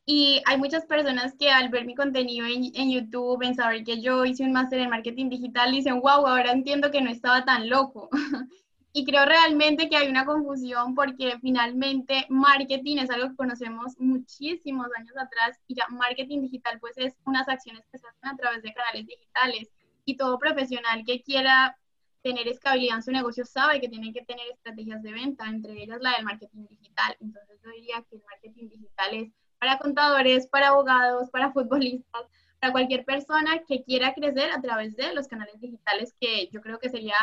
Y 0.06 0.40
hay 0.46 0.56
muchas 0.56 0.86
personas 0.86 1.34
que 1.38 1.50
al 1.50 1.68
ver 1.68 1.84
mi 1.84 1.94
contenido 1.94 2.46
en, 2.46 2.72
en, 2.74 2.90
YouTube, 2.90 3.42
en 3.42 3.54
saber 3.54 3.84
que 3.84 4.00
yo 4.00 4.24
hice 4.24 4.44
un 4.44 4.52
máster 4.52 4.80
en 4.80 4.88
marketing 4.88 5.28
digital, 5.28 5.70
dicen, 5.70 6.00
wow, 6.00 6.26
ahora 6.26 6.50
entiendo 6.50 6.90
que 6.90 7.02
no 7.02 7.10
estaba 7.10 7.44
tan 7.44 7.68
loco. 7.68 8.08
y 8.96 9.04
creo 9.04 9.24
realmente 9.26 9.88
que 9.88 9.96
hay 9.96 10.08
una 10.08 10.24
confusión 10.24 10.94
porque 10.94 11.36
finalmente 11.40 12.26
marketing 12.28 12.98
es 12.98 13.10
algo 13.10 13.28
que 13.30 13.36
conocemos 13.36 13.98
muchísimos 13.98 14.86
años 14.96 15.16
atrás 15.18 15.58
y 15.66 15.74
ya 15.74 15.88
marketing 15.88 16.42
digital 16.42 16.78
pues 16.78 16.96
es 16.96 17.16
unas 17.26 17.48
acciones 17.48 17.84
que 17.90 17.98
se 17.98 18.06
hacen 18.06 18.28
a 18.28 18.36
través 18.36 18.62
de 18.62 18.72
canales 18.72 19.08
digitales 19.08 19.68
y 20.04 20.16
todo 20.16 20.38
profesional 20.38 21.02
que 21.04 21.22
quiera 21.22 21.76
tener 22.22 22.46
escalabilidad 22.46 22.98
en 22.98 23.02
su 23.02 23.10
negocio 23.10 23.44
sabe 23.44 23.80
que 23.80 23.88
tiene 23.88 24.12
que 24.12 24.24
tener 24.24 24.46
estrategias 24.52 25.02
de 25.02 25.12
venta, 25.12 25.44
entre 25.46 25.72
ellas 25.82 25.98
la 26.00 26.12
del 26.12 26.24
marketing 26.24 26.66
digital. 26.70 27.16
Entonces 27.20 27.60
yo 27.64 27.70
diría 27.70 27.96
que 28.08 28.16
el 28.16 28.22
marketing 28.30 28.68
digital 28.68 29.12
es 29.12 29.32
para 29.58 29.78
contadores, 29.78 30.46
para 30.46 30.68
abogados, 30.68 31.30
para 31.30 31.50
futbolistas, 31.50 32.22
para 32.60 32.72
cualquier 32.72 33.04
persona 33.04 33.60
que 33.66 33.82
quiera 33.82 34.14
crecer 34.14 34.52
a 34.52 34.60
través 34.60 34.94
de 34.94 35.12
los 35.14 35.26
canales 35.26 35.60
digitales, 35.60 36.14
que 36.20 36.48
yo 36.52 36.60
creo 36.60 36.78
que 36.78 36.90
sería 36.90 37.16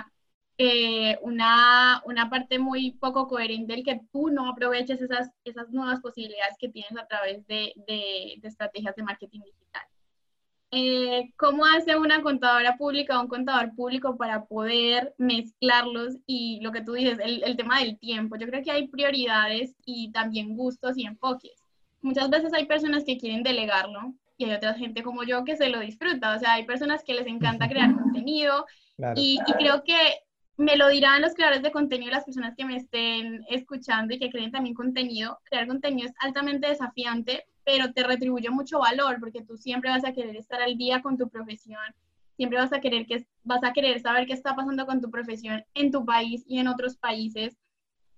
eh, 0.57 1.17
una, 1.21 2.01
una, 2.05 2.29
parte 2.29 2.59
muy 2.59 2.91
poco 2.91 3.27
coherente 3.27 3.73
el 3.73 3.83
que 3.83 4.01
tú 4.11 4.29
no 4.29 4.49
aproveches 4.49 5.01
esas, 5.01 5.31
esas 5.43 5.69
nuevas 5.71 6.01
posibilidades 6.01 6.55
que 6.59 6.69
tienes 6.69 6.95
a 6.97 7.07
través 7.07 7.45
de, 7.47 7.73
de, 7.87 8.39
estrategias 8.43 8.95
de 8.95 9.03
marketing 9.03 9.41
digital. 9.41 9.83
Eh, 10.71 11.33
¿Cómo 11.35 11.65
hace 11.65 11.97
una 11.97 12.21
contadora 12.21 12.77
pública 12.77 13.17
o 13.17 13.23
un 13.23 13.27
contador 13.27 13.75
público 13.75 14.17
para 14.17 14.45
poder 14.45 15.15
mezclarlos? 15.17 16.17
Y 16.25 16.59
lo 16.61 16.71
que 16.71 16.81
tú 16.81 16.93
dices, 16.93 17.17
el, 17.19 17.43
el 17.43 17.57
tema 17.57 17.79
del 17.79 17.97
tiempo. 17.97 18.35
Yo 18.37 18.47
creo 18.47 18.63
que 18.63 18.71
hay 18.71 18.87
prioridades 18.87 19.75
y 19.83 20.11
también 20.11 20.55
gustos 20.55 20.97
y 20.97 21.05
enfoques. 21.05 21.63
Muchas 22.01 22.29
veces 22.29 22.53
hay 22.53 22.65
personas 22.65 23.03
que 23.03 23.17
quieren 23.17 23.43
delegarlo 23.43 24.13
y 24.37 24.45
hay 24.45 24.55
otra 24.55 24.73
gente 24.73 25.03
como 25.03 25.23
yo 25.23 25.43
que 25.43 25.55
se 25.55 25.69
lo 25.69 25.79
disfruta. 25.79 26.35
O 26.35 26.39
sea, 26.39 26.53
hay 26.53 26.65
personas 26.65 27.03
que 27.03 27.13
les 27.13 27.27
encanta 27.27 27.67
crear 27.67 27.93
contenido 27.95 28.65
y, 29.15 29.39
y, 29.47 29.53
creo 29.53 29.83
que 29.83 29.95
me 30.61 30.77
lo 30.77 30.89
dirán 30.89 31.21
los 31.21 31.33
creadores 31.33 31.63
de 31.63 31.71
contenido, 31.71 32.11
las 32.11 32.23
personas 32.23 32.53
que 32.55 32.65
me 32.65 32.77
estén 32.77 33.43
escuchando 33.49 34.13
y 34.13 34.19
que 34.19 34.29
creen 34.29 34.51
también 34.51 34.75
contenido. 34.75 35.39
Crear 35.45 35.67
contenido 35.67 36.07
es 36.07 36.13
altamente 36.19 36.67
desafiante, 36.67 37.45
pero 37.65 37.91
te 37.93 38.03
retribuye 38.03 38.49
mucho 38.51 38.79
valor 38.79 39.17
porque 39.19 39.43
tú 39.43 39.57
siempre 39.57 39.89
vas 39.89 40.05
a 40.05 40.13
querer 40.13 40.35
estar 40.35 40.61
al 40.61 40.77
día 40.77 41.01
con 41.01 41.17
tu 41.17 41.29
profesión, 41.29 41.81
siempre 42.37 42.59
vas 42.59 42.71
a 42.73 42.79
querer 42.79 43.07
que 43.07 43.25
vas 43.43 43.63
a 43.63 43.73
querer 43.73 43.99
saber 44.01 44.27
qué 44.27 44.33
está 44.33 44.55
pasando 44.55 44.85
con 44.85 45.01
tu 45.01 45.09
profesión 45.09 45.63
en 45.73 45.91
tu 45.91 46.05
país 46.05 46.43
y 46.47 46.59
en 46.59 46.67
otros 46.67 46.95
países. 46.95 47.57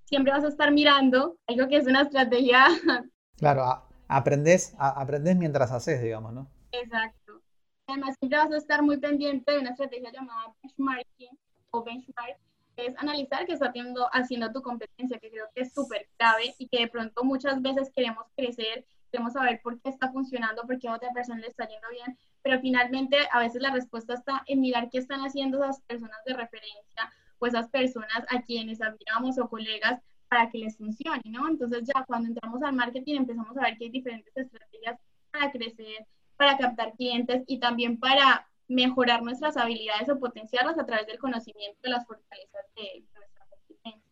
Siempre 0.04 0.34
vas 0.34 0.44
a 0.44 0.50
estar 0.50 0.72
mirando 0.72 1.38
algo 1.48 1.68
que 1.70 1.78
es 1.78 1.88
una 1.88 2.02
estrategia. 2.02 2.68
Claro, 3.36 3.66
aprendes, 4.08 4.76
aprendes 4.78 5.36
mientras 5.36 5.72
haces, 5.72 6.02
digamos, 6.02 6.34
¿no? 6.34 6.48
Exacto. 6.72 7.42
Además, 7.88 8.16
siempre 8.20 8.38
vas 8.38 8.52
a 8.52 8.58
estar 8.58 8.84
muy 8.84 9.00
pendiente 9.00 9.52
de 9.52 9.60
una 9.60 9.72
estrategia 9.72 10.12
llamada 10.12 10.54
benchmarking 10.62 11.36
o 11.74 11.84
benchmark 11.84 12.38
es 12.76 12.98
analizar 12.98 13.46
qué 13.46 13.54
está 13.54 13.68
haciendo, 13.68 14.08
haciendo 14.14 14.52
tu 14.52 14.62
competencia, 14.62 15.20
que 15.20 15.30
creo 15.30 15.46
que 15.54 15.62
es 15.62 15.74
súper 15.74 16.08
clave 16.18 16.56
y 16.58 16.68
que 16.68 16.80
de 16.80 16.88
pronto 16.88 17.24
muchas 17.24 17.62
veces 17.62 17.92
queremos 17.96 18.26
crecer, 18.36 18.86
queremos 19.12 19.34
saber 19.34 19.62
por 19.62 19.80
qué 19.82 19.90
está 19.90 20.12
funcionando, 20.12 20.64
por 20.64 20.80
qué 20.80 20.88
a 20.88 20.96
otra 20.96 21.12
persona 21.14 21.40
le 21.40 21.48
está 21.48 21.68
yendo 21.68 21.88
bien, 21.90 22.18
pero 22.42 22.60
finalmente 22.60 23.18
a 23.32 23.40
veces 23.40 23.62
la 23.62 23.72
respuesta 23.72 24.16
está 24.16 24.44
en 24.48 24.62
mirar 24.62 24.90
qué 24.90 24.98
están 24.98 25.22
haciendo 25.22 25.64
esas 25.64 25.82
personas 25.82 26.18
de 26.26 26.34
referencia 26.34 27.14
o 27.38 27.46
esas 27.46 27.70
personas 27.70 28.24
a 28.30 28.42
quienes 28.42 28.82
admiramos 28.82 29.38
o 29.38 29.50
colegas 29.50 30.02
para 30.30 30.50
que 30.50 30.58
les 30.58 30.78
funcione, 30.78 31.22
¿no? 31.26 31.48
Entonces 31.48 31.84
ya 31.86 32.04
cuando 32.06 32.30
entramos 32.30 32.64
al 32.64 32.74
marketing 32.74 33.18
empezamos 33.18 33.56
a 33.58 33.62
ver 33.62 33.78
que 33.78 33.86
hay 33.86 33.92
diferentes 33.92 34.36
estrategias 34.36 35.00
para 35.30 35.52
crecer, 35.52 36.08
para 36.38 36.58
captar 36.58 36.94
clientes 36.94 37.44
y 37.46 37.60
también 37.60 38.00
para 38.00 38.48
mejorar 38.68 39.22
nuestras 39.22 39.58
habilidades 39.58 40.10
o 40.10 40.20
potenciarlas 40.20 40.78
a 40.78 40.86
través 40.86 41.08
del 41.08 41.20
conocimiento 41.20 41.80
de 41.84 41.90
las 41.90 42.06
fortalezas 42.06 42.66
de 42.76 43.04
nuestra 43.14 43.46
competencia. 43.46 44.12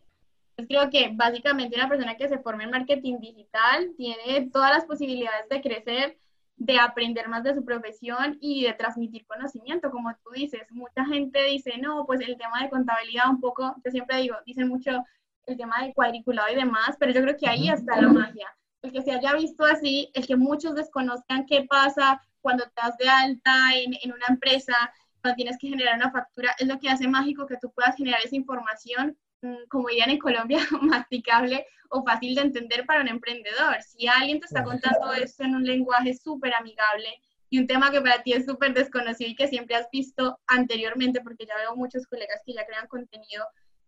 Entonces 0.58 0.68
creo 0.68 0.90
que 0.90 1.16
básicamente 1.16 1.76
una 1.76 1.90
persona 1.90 2.18
que 2.18 2.28
se 2.28 2.40
forme 2.40 2.66
en 2.66 2.72
marketing 2.72 3.20
digital 3.20 3.92
tiene 3.98 4.50
todas 4.52 4.72
las 4.72 4.86
posibilidades 4.86 5.48
de 5.50 5.62
crecer, 5.62 6.18
de 6.58 6.80
aprender 6.80 7.28
más 7.28 7.44
de 7.44 7.56
su 7.56 7.66
profesión 7.66 8.38
y 8.40 8.66
de 8.66 8.74
transmitir 8.74 9.26
conocimiento, 9.26 9.90
como 9.90 10.14
tú 10.24 10.32
dices. 10.36 10.62
Mucha 10.72 11.06
gente 11.06 11.44
dice, 11.46 11.78
no, 11.78 12.06
pues 12.06 12.22
el 12.22 12.38
tema 12.38 12.62
de 12.62 12.70
contabilidad 12.70 13.30
un 13.30 13.40
poco, 13.40 13.76
yo 13.84 13.92
siempre 13.92 14.18
digo, 14.18 14.36
dicen 14.46 14.68
mucho 14.68 15.04
el 15.48 15.58
tema 15.58 15.84
de 15.84 15.94
cuadriculado 15.94 16.52
y 16.52 16.56
demás, 16.56 16.96
pero 17.00 17.14
yo 17.14 17.22
creo 17.22 17.38
que 17.38 17.48
ahí 17.48 17.70
está 17.70 18.00
la 18.00 18.10
magia. 18.10 18.48
El 18.84 18.92
que 18.92 19.02
se 19.02 19.12
haya 19.12 19.34
visto 19.34 19.64
así, 19.66 20.12
el 20.14 20.28
que 20.28 20.36
muchos 20.36 20.76
desconozcan 20.76 21.46
qué 21.46 21.64
pasa 21.64 22.22
cuando 22.42 22.66
estás 22.66 22.98
de 22.98 23.10
alta 23.10 23.76
en, 23.76 23.94
en 24.02 24.12
una 24.12 24.26
empresa, 24.30 24.76
cuando 25.22 25.36
tienes 25.36 25.58
que 25.58 25.70
generar 25.70 25.96
una 25.96 26.12
factura, 26.12 26.56
es 26.60 26.68
lo 26.68 26.80
que 26.80 26.90
hace 26.90 27.08
mágico 27.08 27.48
que 27.48 27.58
tú 27.58 27.72
puedas 27.72 27.96
generar 27.96 28.22
esa 28.24 28.36
información, 28.36 29.18
mm, 29.42 29.68
como 29.70 29.90
dirían 29.90 30.10
en 30.10 30.20
Colombia, 30.20 30.60
masticable 30.82 31.66
o 31.90 32.04
fácil 32.04 32.36
de 32.36 32.42
entender 32.42 32.86
para 32.86 33.02
un 33.02 33.08
emprendedor. 33.08 33.82
Si 33.82 34.08
alguien 34.08 34.40
te 34.40 34.46
está 34.46 34.64
contando 34.64 35.14
esto 35.14 35.44
en 35.44 35.56
un 35.56 35.64
lenguaje 35.64 36.14
súper 36.16 36.54
amigable 36.54 37.22
y 37.50 37.60
un 37.60 37.68
tema 37.68 37.92
que 37.92 38.02
para 38.02 38.24
ti 38.24 38.34
es 38.34 38.46
súper 38.46 38.74
desconocido 38.74 39.30
y 39.30 39.36
que 39.36 39.48
siempre 39.48 39.76
has 39.76 39.90
visto 39.92 40.40
anteriormente, 40.48 41.22
porque 41.22 41.46
ya 41.46 41.58
veo 41.58 41.76
muchos 41.76 42.08
colegas 42.08 42.42
que 42.46 42.54
ya 42.54 42.66
crean 42.66 42.88
contenido, 42.88 43.46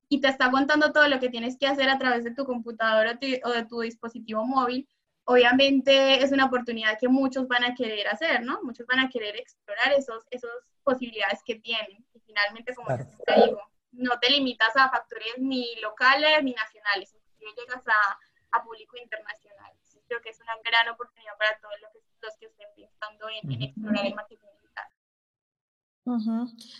y 0.09 0.19
te 0.19 0.27
está 0.27 0.51
contando 0.51 0.91
todo 0.91 1.07
lo 1.07 1.19
que 1.19 1.29
tienes 1.29 1.57
que 1.57 1.65
hacer 1.65 1.89
a 1.89 1.97
través 1.97 2.23
de 2.23 2.35
tu 2.35 2.45
computadora 2.45 3.17
o 3.45 3.49
de 3.49 3.65
tu 3.65 3.79
dispositivo 3.79 4.45
móvil, 4.45 4.87
obviamente 5.25 6.23
es 6.23 6.31
una 6.31 6.45
oportunidad 6.45 6.97
que 6.99 7.07
muchos 7.07 7.47
van 7.47 7.63
a 7.63 7.73
querer 7.75 8.07
hacer, 8.07 8.43
¿no? 8.43 8.61
Muchos 8.63 8.85
van 8.87 8.99
a 8.99 9.09
querer 9.09 9.35
explorar 9.37 9.93
esos, 9.93 10.25
esas 10.31 10.51
posibilidades 10.83 11.41
que 11.45 11.55
tienen. 11.55 12.05
Y 12.13 12.19
finalmente, 12.19 12.73
como 12.75 12.89
te 12.95 13.35
digo, 13.45 13.61
no 13.91 14.19
te 14.19 14.29
limitas 14.29 14.75
a 14.75 14.89
factores 14.89 15.37
ni 15.37 15.75
locales 15.81 16.43
ni 16.43 16.53
nacionales, 16.53 17.13
inclusive 17.13 17.51
llegas 17.57 17.87
a, 17.87 18.57
a 18.57 18.63
público 18.63 18.97
internacional. 18.97 19.71
creo 20.07 20.21
que 20.21 20.29
es 20.29 20.39
una 20.41 20.53
gran 20.63 20.89
oportunidad 20.89 21.37
para 21.37 21.57
todos 21.59 21.75
los 21.81 21.91
que, 21.91 21.99
los 22.21 22.37
que 22.37 22.45
estén 22.47 22.67
pensando 22.75 23.27
en, 23.29 23.51
en 23.51 23.61
explorar 23.63 24.05
el 24.05 24.15
marketing 24.15 24.47
digital. 24.57 24.85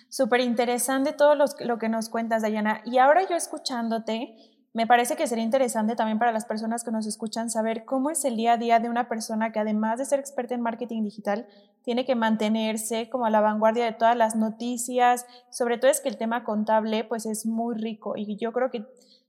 Súper 0.09 0.41
interesante 0.41 1.13
todo 1.13 1.35
lo 1.35 1.77
que 1.79 1.89
nos 1.89 2.09
cuentas, 2.09 2.41
Dayana. 2.41 2.81
Y 2.85 2.97
ahora 2.97 3.27
yo 3.27 3.35
escuchándote, 3.35 4.35
me 4.73 4.87
parece 4.87 5.15
que 5.15 5.27
sería 5.27 5.43
interesante 5.43 5.95
también 5.95 6.17
para 6.17 6.31
las 6.31 6.45
personas 6.45 6.83
que 6.83 6.91
nos 6.91 7.05
escuchan 7.05 7.51
saber 7.51 7.85
cómo 7.85 8.09
es 8.09 8.25
el 8.25 8.35
día 8.35 8.53
a 8.53 8.57
día 8.57 8.79
de 8.79 8.89
una 8.89 9.07
persona 9.07 9.51
que 9.51 9.59
además 9.59 9.99
de 9.99 10.05
ser 10.05 10.19
experta 10.19 10.55
en 10.55 10.61
marketing 10.61 11.03
digital, 11.03 11.47
tiene 11.83 12.05
que 12.05 12.15
mantenerse 12.15 13.07
como 13.09 13.25
a 13.25 13.29
la 13.29 13.39
vanguardia 13.39 13.85
de 13.85 13.93
todas 13.93 14.17
las 14.17 14.35
noticias, 14.35 15.27
sobre 15.51 15.77
todo 15.77 15.91
es 15.91 16.01
que 16.01 16.09
el 16.09 16.17
tema 16.17 16.43
contable 16.43 17.03
pues 17.03 17.27
es 17.27 17.45
muy 17.45 17.75
rico 17.75 18.15
y 18.17 18.35
yo 18.37 18.51
creo 18.51 18.71
que 18.71 18.85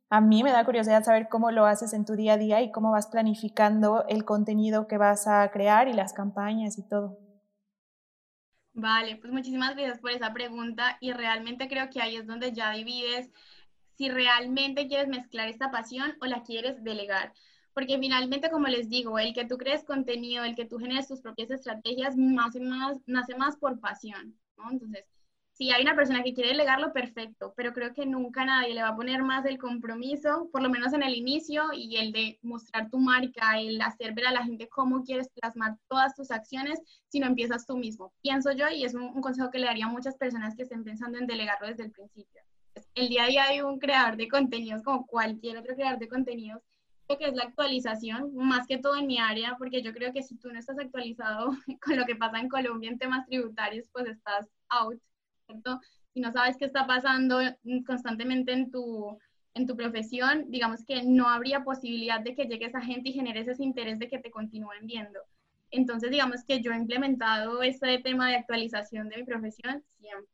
a 0.08 0.20
mí 0.22 0.42
me 0.42 0.52
da 0.52 0.64
curiosidad 0.64 1.04
saber 1.04 1.28
cómo 1.28 1.50
lo 1.50 1.66
haces 1.66 1.92
en 1.92 2.06
tu 2.06 2.14
día 2.14 2.34
a 2.34 2.38
día 2.38 2.62
y 2.62 2.70
cómo 2.70 2.92
vas 2.92 3.08
planificando 3.08 4.06
el 4.08 4.24
contenido 4.24 4.86
que 4.86 4.96
vas 4.96 5.26
a 5.26 5.50
crear 5.50 5.88
y 5.88 5.92
las 5.92 6.14
campañas 6.14 6.78
y 6.78 6.88
todo. 6.88 7.18
Vale, 8.72 9.16
pues 9.16 9.32
muchísimas 9.32 9.76
gracias 9.76 10.00
por 10.00 10.10
esa 10.10 10.32
pregunta 10.32 10.96
y 11.00 11.12
realmente 11.12 11.68
creo 11.68 11.90
que 11.90 12.00
ahí 12.00 12.16
es 12.16 12.26
donde 12.26 12.52
ya 12.52 12.72
divides 12.72 13.30
si 13.96 14.08
realmente 14.08 14.86
quieres 14.88 15.08
mezclar 15.08 15.48
esta 15.48 15.70
pasión 15.70 16.16
o 16.20 16.26
la 16.26 16.42
quieres 16.42 16.82
delegar. 16.82 17.32
Porque 17.74 17.98
finalmente, 17.98 18.50
como 18.50 18.68
les 18.68 18.88
digo, 18.88 19.18
el 19.18 19.34
que 19.34 19.46
tú 19.46 19.58
crees 19.58 19.84
contenido, 19.84 20.44
el 20.44 20.54
que 20.54 20.64
tú 20.64 20.78
generes 20.78 21.08
tus 21.08 21.20
propias 21.20 21.50
estrategias, 21.50 22.16
más 22.16 22.54
y 22.54 22.60
más, 22.60 22.98
nace 23.06 23.34
más 23.36 23.56
por 23.56 23.80
pasión. 23.80 24.38
Entonces, 24.70 25.04
si 25.52 25.70
hay 25.70 25.82
una 25.82 25.94
persona 25.96 26.22
que 26.22 26.34
quiere 26.34 26.50
delegarlo, 26.50 26.92
perfecto, 26.92 27.52
pero 27.56 27.72
creo 27.72 27.92
que 27.92 28.06
nunca 28.06 28.44
nadie 28.44 28.74
le 28.74 28.82
va 28.82 28.88
a 28.88 28.96
poner 28.96 29.22
más 29.22 29.44
el 29.44 29.58
compromiso, 29.58 30.48
por 30.52 30.62
lo 30.62 30.70
menos 30.70 30.92
en 30.92 31.02
el 31.02 31.14
inicio, 31.14 31.72
y 31.72 31.96
el 31.96 32.12
de 32.12 32.38
mostrar 32.42 32.90
tu 32.90 32.98
marca, 32.98 33.58
el 33.60 33.80
hacer 33.80 34.14
ver 34.14 34.26
a 34.26 34.32
la 34.32 34.44
gente 34.44 34.68
cómo 34.68 35.02
quieres 35.04 35.28
plasmar 35.30 35.76
todas 35.88 36.14
tus 36.14 36.30
acciones, 36.30 36.80
si 37.08 37.20
no 37.20 37.26
empiezas 37.26 37.66
tú 37.66 37.76
mismo. 37.76 38.12
Pienso 38.22 38.52
yo, 38.52 38.68
y 38.68 38.84
es 38.84 38.94
un, 38.94 39.02
un 39.02 39.20
consejo 39.20 39.50
que 39.50 39.58
le 39.58 39.66
daría 39.66 39.86
a 39.86 39.90
muchas 39.90 40.16
personas 40.16 40.56
que 40.56 40.62
estén 40.62 40.84
pensando 40.84 41.18
en 41.18 41.26
delegarlo 41.26 41.68
desde 41.68 41.84
el 41.84 41.92
principio 41.92 42.42
el 42.94 43.08
día 43.08 43.24
a 43.24 43.28
día 43.28 43.44
de 43.50 43.62
un 43.64 43.78
creador 43.78 44.16
de 44.16 44.28
contenidos 44.28 44.82
como 44.82 45.06
cualquier 45.06 45.58
otro 45.58 45.74
creador 45.74 45.98
de 45.98 46.08
contenidos, 46.08 46.62
creo 47.06 47.18
que 47.18 47.26
es 47.26 47.34
la 47.34 47.44
actualización, 47.44 48.34
más 48.34 48.66
que 48.66 48.78
todo 48.78 48.96
en 48.96 49.06
mi 49.06 49.18
área, 49.18 49.56
porque 49.58 49.82
yo 49.82 49.92
creo 49.92 50.12
que 50.12 50.22
si 50.22 50.36
tú 50.36 50.50
no 50.52 50.58
estás 50.58 50.78
actualizado 50.78 51.50
con 51.84 51.96
lo 51.96 52.06
que 52.06 52.16
pasa 52.16 52.38
en 52.40 52.48
Colombia 52.48 52.90
en 52.90 52.98
temas 52.98 53.26
tributarios, 53.26 53.88
pues 53.92 54.06
estás 54.06 54.48
out, 54.68 55.00
¿cierto? 55.46 55.80
Si 56.12 56.20
no 56.20 56.32
sabes 56.32 56.56
qué 56.56 56.66
está 56.66 56.86
pasando 56.86 57.40
constantemente 57.86 58.52
en 58.52 58.70
tu, 58.70 59.18
en 59.54 59.66
tu 59.66 59.76
profesión, 59.76 60.50
digamos 60.50 60.84
que 60.84 61.02
no 61.02 61.28
habría 61.28 61.64
posibilidad 61.64 62.20
de 62.20 62.34
que 62.34 62.44
llegue 62.44 62.66
esa 62.66 62.80
gente 62.80 63.10
y 63.10 63.12
generes 63.12 63.48
ese 63.48 63.64
interés 63.64 63.98
de 63.98 64.08
que 64.08 64.20
te 64.20 64.30
continúen 64.30 64.86
viendo. 64.86 65.20
Entonces, 65.72 66.12
digamos 66.12 66.44
que 66.44 66.60
yo 66.60 66.70
he 66.70 66.76
implementado 66.76 67.62
ese 67.62 67.98
tema 67.98 68.28
de 68.28 68.36
actualización 68.36 69.08
de 69.08 69.16
mi 69.16 69.24
profesión 69.24 69.82
siempre 69.98 70.33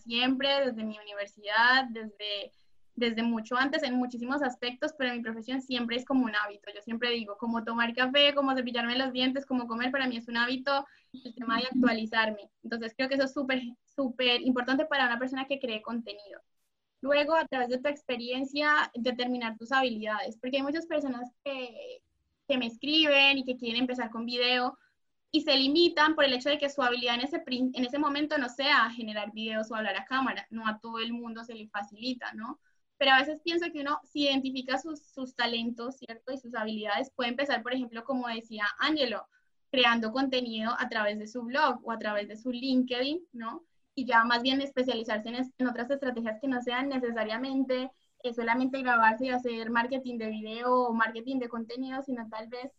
siempre 0.00 0.66
desde 0.66 0.84
mi 0.84 0.98
universidad, 0.98 1.84
desde, 1.90 2.52
desde 2.94 3.22
mucho 3.22 3.56
antes, 3.56 3.82
en 3.82 3.94
muchísimos 3.94 4.42
aspectos, 4.42 4.92
pero 4.98 5.14
mi 5.14 5.20
profesión 5.20 5.60
siempre 5.60 5.96
es 5.96 6.04
como 6.04 6.24
un 6.24 6.34
hábito. 6.34 6.70
Yo 6.74 6.82
siempre 6.82 7.10
digo, 7.10 7.36
como 7.38 7.64
tomar 7.64 7.94
café, 7.94 8.34
como 8.34 8.54
cepillarme 8.54 8.98
los 8.98 9.12
dientes, 9.12 9.46
como 9.46 9.66
comer, 9.66 9.90
para 9.90 10.08
mí 10.08 10.16
es 10.16 10.28
un 10.28 10.36
hábito 10.36 10.86
el 11.12 11.34
tema 11.34 11.58
de 11.58 11.66
actualizarme. 11.66 12.50
Entonces 12.62 12.94
creo 12.96 13.08
que 13.08 13.14
eso 13.14 13.24
es 13.24 13.32
súper, 13.32 13.62
súper 13.84 14.40
importante 14.42 14.84
para 14.86 15.06
una 15.06 15.18
persona 15.18 15.46
que 15.46 15.60
cree 15.60 15.82
contenido. 15.82 16.40
Luego, 17.00 17.34
a 17.36 17.46
través 17.46 17.68
de 17.68 17.78
tu 17.78 17.88
experiencia, 17.88 18.90
determinar 18.94 19.56
tus 19.56 19.70
habilidades, 19.70 20.36
porque 20.36 20.56
hay 20.56 20.62
muchas 20.64 20.86
personas 20.86 21.30
que, 21.44 22.02
que 22.48 22.58
me 22.58 22.66
escriben 22.66 23.38
y 23.38 23.44
que 23.44 23.56
quieren 23.56 23.82
empezar 23.82 24.10
con 24.10 24.26
video, 24.26 24.76
y 25.30 25.42
se 25.42 25.56
limitan 25.56 26.14
por 26.14 26.24
el 26.24 26.32
hecho 26.32 26.48
de 26.48 26.58
que 26.58 26.70
su 26.70 26.82
habilidad 26.82 27.16
en 27.16 27.20
ese, 27.22 27.42
en 27.46 27.84
ese 27.84 27.98
momento 27.98 28.38
no 28.38 28.48
sea 28.48 28.90
generar 28.90 29.32
videos 29.32 29.70
o 29.70 29.74
hablar 29.74 29.96
a 29.96 30.04
cámara, 30.04 30.46
no 30.50 30.66
a 30.66 30.78
todo 30.80 30.98
el 30.98 31.12
mundo 31.12 31.44
se 31.44 31.54
le 31.54 31.68
facilita, 31.68 32.32
¿no? 32.32 32.58
Pero 32.96 33.12
a 33.12 33.18
veces 33.18 33.40
pienso 33.42 33.70
que 33.72 33.80
uno, 33.82 34.00
si 34.04 34.24
identifica 34.24 34.78
sus, 34.78 35.00
sus 35.00 35.34
talentos, 35.34 35.98
¿cierto? 35.98 36.32
Y 36.32 36.38
sus 36.38 36.54
habilidades, 36.54 37.10
puede 37.14 37.30
empezar, 37.30 37.62
por 37.62 37.74
ejemplo, 37.74 38.04
como 38.04 38.26
decía 38.28 38.66
Angelo, 38.78 39.26
creando 39.70 40.12
contenido 40.12 40.74
a 40.78 40.88
través 40.88 41.18
de 41.18 41.26
su 41.26 41.42
blog 41.42 41.80
o 41.84 41.92
a 41.92 41.98
través 41.98 42.28
de 42.28 42.36
su 42.36 42.50
LinkedIn, 42.50 43.20
¿no? 43.32 43.64
Y 43.94 44.06
ya 44.06 44.24
más 44.24 44.42
bien 44.42 44.60
especializarse 44.60 45.28
en, 45.28 45.66
otras 45.66 45.90
estrategias 45.90 46.40
que 46.40 46.48
no 46.48 46.62
sean 46.62 46.88
necesariamente 46.88 47.90
eh, 48.22 48.34
solamente 48.34 48.80
grabarse 48.80 49.26
y 49.26 49.30
hacer 49.30 49.70
marketing 49.70 50.18
de 50.18 50.28
video 50.30 50.72
o 50.72 50.94
marketing 50.94 51.38
de 51.38 51.48
contenido, 51.48 52.02
sino 52.02 52.28
tal 52.28 52.48
vez 52.48 52.72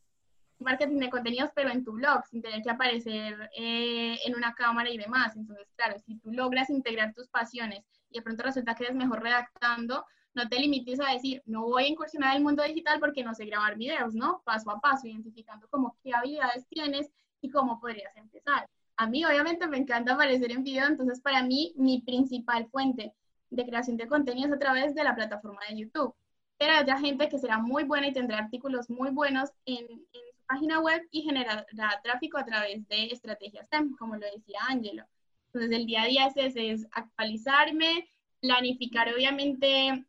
marketing 0.64 1.00
de 1.00 1.10
contenidos, 1.10 1.52
pero 1.56 1.70
en 1.70 1.84
tu 1.84 1.94
blog, 1.94 2.26
sin 2.26 2.42
tener 2.42 2.62
que 2.62 2.70
aparecer 2.70 3.50
eh, 3.56 4.18
en 4.26 4.36
una 4.36 4.54
cámara 4.54 4.90
y 4.90 4.98
demás. 4.98 5.36
Entonces, 5.36 5.68
claro, 5.76 5.98
si 6.00 6.16
tú 6.20 6.32
logras 6.32 6.70
integrar 6.70 7.14
tus 7.14 7.28
pasiones 7.30 7.84
y 8.10 8.18
de 8.18 8.22
pronto 8.24 8.44
resulta 8.44 8.76
que 8.76 8.84
eres 8.86 8.96
mejor 8.96 9.22
redactando, 9.22 10.06
no 10.34 10.48
te 10.48 10.60
limites 10.60 11.00
a 11.00 11.12
decir, 11.12 11.42
no 11.46 11.64
voy 11.64 11.86
a 11.86 11.88
incursionar 11.88 12.36
el 12.36 12.44
mundo 12.44 12.64
digital 12.64 13.00
porque 13.00 13.24
no 13.24 13.34
sé 13.34 13.46
grabar 13.46 13.78
videos, 13.78 14.14
¿no? 14.14 14.42
Paso 14.46 14.72
a 14.72 14.80
paso, 14.80 15.08
identificando 15.08 15.68
como 15.70 15.98
qué 16.04 16.14
habilidades 16.14 16.68
tienes 16.68 17.10
y 17.42 17.50
cómo 17.50 17.80
podrías 17.80 18.16
empezar. 18.16 18.68
A 18.98 19.08
mí 19.08 19.24
obviamente 19.26 19.68
me 19.68 19.78
encanta 19.78 20.14
aparecer 20.14 20.52
en 20.52 20.64
video, 20.64 20.86
entonces 20.86 21.22
para 21.22 21.44
mí 21.44 21.74
mi 21.78 22.02
principal 22.02 22.68
fuente 22.70 23.14
de 23.50 23.66
creación 23.66 23.98
de 23.98 24.08
contenido 24.08 24.48
es 24.48 24.54
a 24.54 24.60
través 24.60 24.94
de 24.94 25.04
la 25.04 25.16
plataforma 25.16 25.62
de 25.70 25.78
YouTube. 25.78 26.14
Pero 26.58 26.74
hay 26.74 27.02
gente 27.02 27.30
que 27.30 27.40
será 27.40 27.58
muy 27.58 27.86
buena 27.86 28.08
y 28.08 28.14
tendrá 28.14 28.40
artículos 28.40 28.90
muy 28.90 29.12
buenos 29.12 29.52
en, 29.66 29.86
en 29.86 30.29
página 30.50 30.80
web 30.80 31.08
y 31.12 31.22
generará 31.22 31.66
tráfico 32.04 32.38
a 32.38 32.46
través 32.46 32.88
de 32.88 33.06
estrategias 33.06 33.68
STEM, 33.68 33.96
como 33.98 34.16
lo 34.16 34.26
decía 34.36 34.60
Ángelo. 34.68 35.06
Entonces 35.48 35.72
el 35.72 35.86
día 35.86 36.04
a 36.04 36.08
día 36.08 36.28
es, 36.36 36.56
es 36.56 36.88
actualizarme, 36.92 38.10
planificar 38.42 39.14
obviamente 39.14 40.06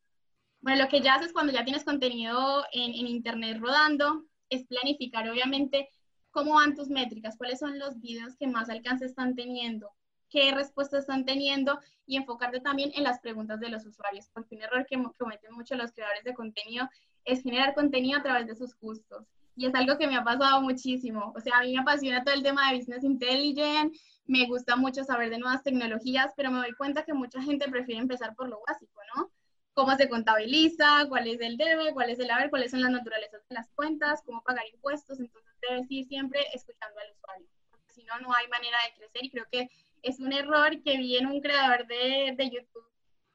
bueno, 0.63 0.83
lo 0.83 0.89
que 0.89 1.01
ya 1.01 1.15
haces 1.15 1.33
cuando 1.33 1.53
ya 1.53 1.65
tienes 1.65 1.85
contenido 1.85 2.65
en, 2.73 2.93
en, 2.93 3.07
Internet 3.07 3.59
rodando 3.61 4.27
es 4.51 4.65
planificar, 4.67 5.29
obviamente, 5.29 5.89
cómo 6.31 6.55
van 6.55 6.75
tus 6.75 6.89
métricas, 6.89 7.37
cuáles 7.39 7.59
son 7.59 7.79
los 7.79 7.99
videos 8.01 8.37
que 8.37 8.47
más 8.47 8.69
alcance 8.69 9.07
están 9.07 9.35
teniendo, 9.35 9.91
qué 10.29 10.53
respuestas 10.53 11.01
están 11.01 11.25
teniendo 11.25 11.81
y 12.05 12.17
enfocarte 12.17 12.61
también 12.61 12.93
en 12.95 13.05
las 13.05 13.21
preguntas 13.21 13.59
de 13.59 13.71
los 13.71 13.87
usuarios, 13.87 14.29
porque 14.35 14.55
un 14.57 14.63
error 14.63 14.87
que 14.87 15.03
cometen 15.17 15.55
mucho 15.55 15.77
los 15.77 15.93
creadores 15.93 16.25
de 16.25 16.35
contenido 16.35 16.89
es 17.25 17.43
generar 17.43 17.75
contenido 17.75 18.19
a 18.19 18.23
través 18.23 18.47
de 18.47 18.55
sus 18.55 18.79
gustos. 18.79 19.27
Y 19.61 19.67
es 19.67 19.75
algo 19.75 19.99
que 19.99 20.07
me 20.07 20.17
ha 20.17 20.25
pasado 20.25 20.63
muchísimo. 20.63 21.35
O 21.37 21.41
sea, 21.41 21.59
a 21.59 21.63
mí 21.63 21.75
me 21.75 21.81
apasiona 21.81 22.25
todo 22.25 22.35
el 22.35 22.43
tema 22.43 22.71
de 22.71 22.79
Business 22.79 23.05
Intelligence, 23.05 24.01
me 24.27 24.47
gusta 24.47 24.75
mucho 24.75 25.05
saber 25.05 25.29
de 25.29 25.39
nuevas 25.39 25.63
tecnologías, 25.63 26.33
pero 26.35 26.51
me 26.51 26.61
doy 26.61 26.73
cuenta 26.73 27.05
que 27.05 27.13
mucha 27.13 27.43
gente 27.43 27.69
prefiere 27.69 28.01
empezar 28.01 28.35
por 28.35 28.49
lo 28.49 28.59
básico, 28.67 29.01
¿no? 29.15 29.31
cómo 29.75 29.95
se 29.97 30.09
contabiliza, 30.09 31.07
cuál 31.09 31.29
es 31.29 31.41
el 31.41 31.57
debe, 31.57 31.93
cuál 31.93 32.09
es 32.11 32.19
el 32.19 32.31
haber, 32.31 32.51
cuáles 32.51 32.71
son 32.71 32.83
las 32.83 32.91
naturalezas 32.91 33.41
de 33.49 33.55
las 33.55 33.71
cuentas, 33.73 34.23
cómo 34.25 34.43
pagar 34.43 34.65
impuestos. 34.73 35.21
Entonces 35.21 35.53
debes 35.69 35.91
ir 35.91 36.07
siempre 36.07 36.41
escuchando 36.55 36.99
al 36.99 37.13
usuario, 37.13 37.47
porque 37.71 37.93
si 37.93 38.05
no, 38.05 38.19
no 38.21 38.35
hay 38.35 38.49
manera 38.49 38.79
de 38.87 38.99
crecer. 38.99 39.25
Y 39.25 39.31
creo 39.31 39.47
que 39.51 39.71
es 40.03 40.21
un 40.21 40.33
error 40.33 40.83
que 40.83 40.97
vi 40.97 41.17
en 41.17 41.27
un 41.27 41.41
creador 41.41 41.87
de, 41.87 42.35
de 42.37 42.51
YouTube, 42.51 42.91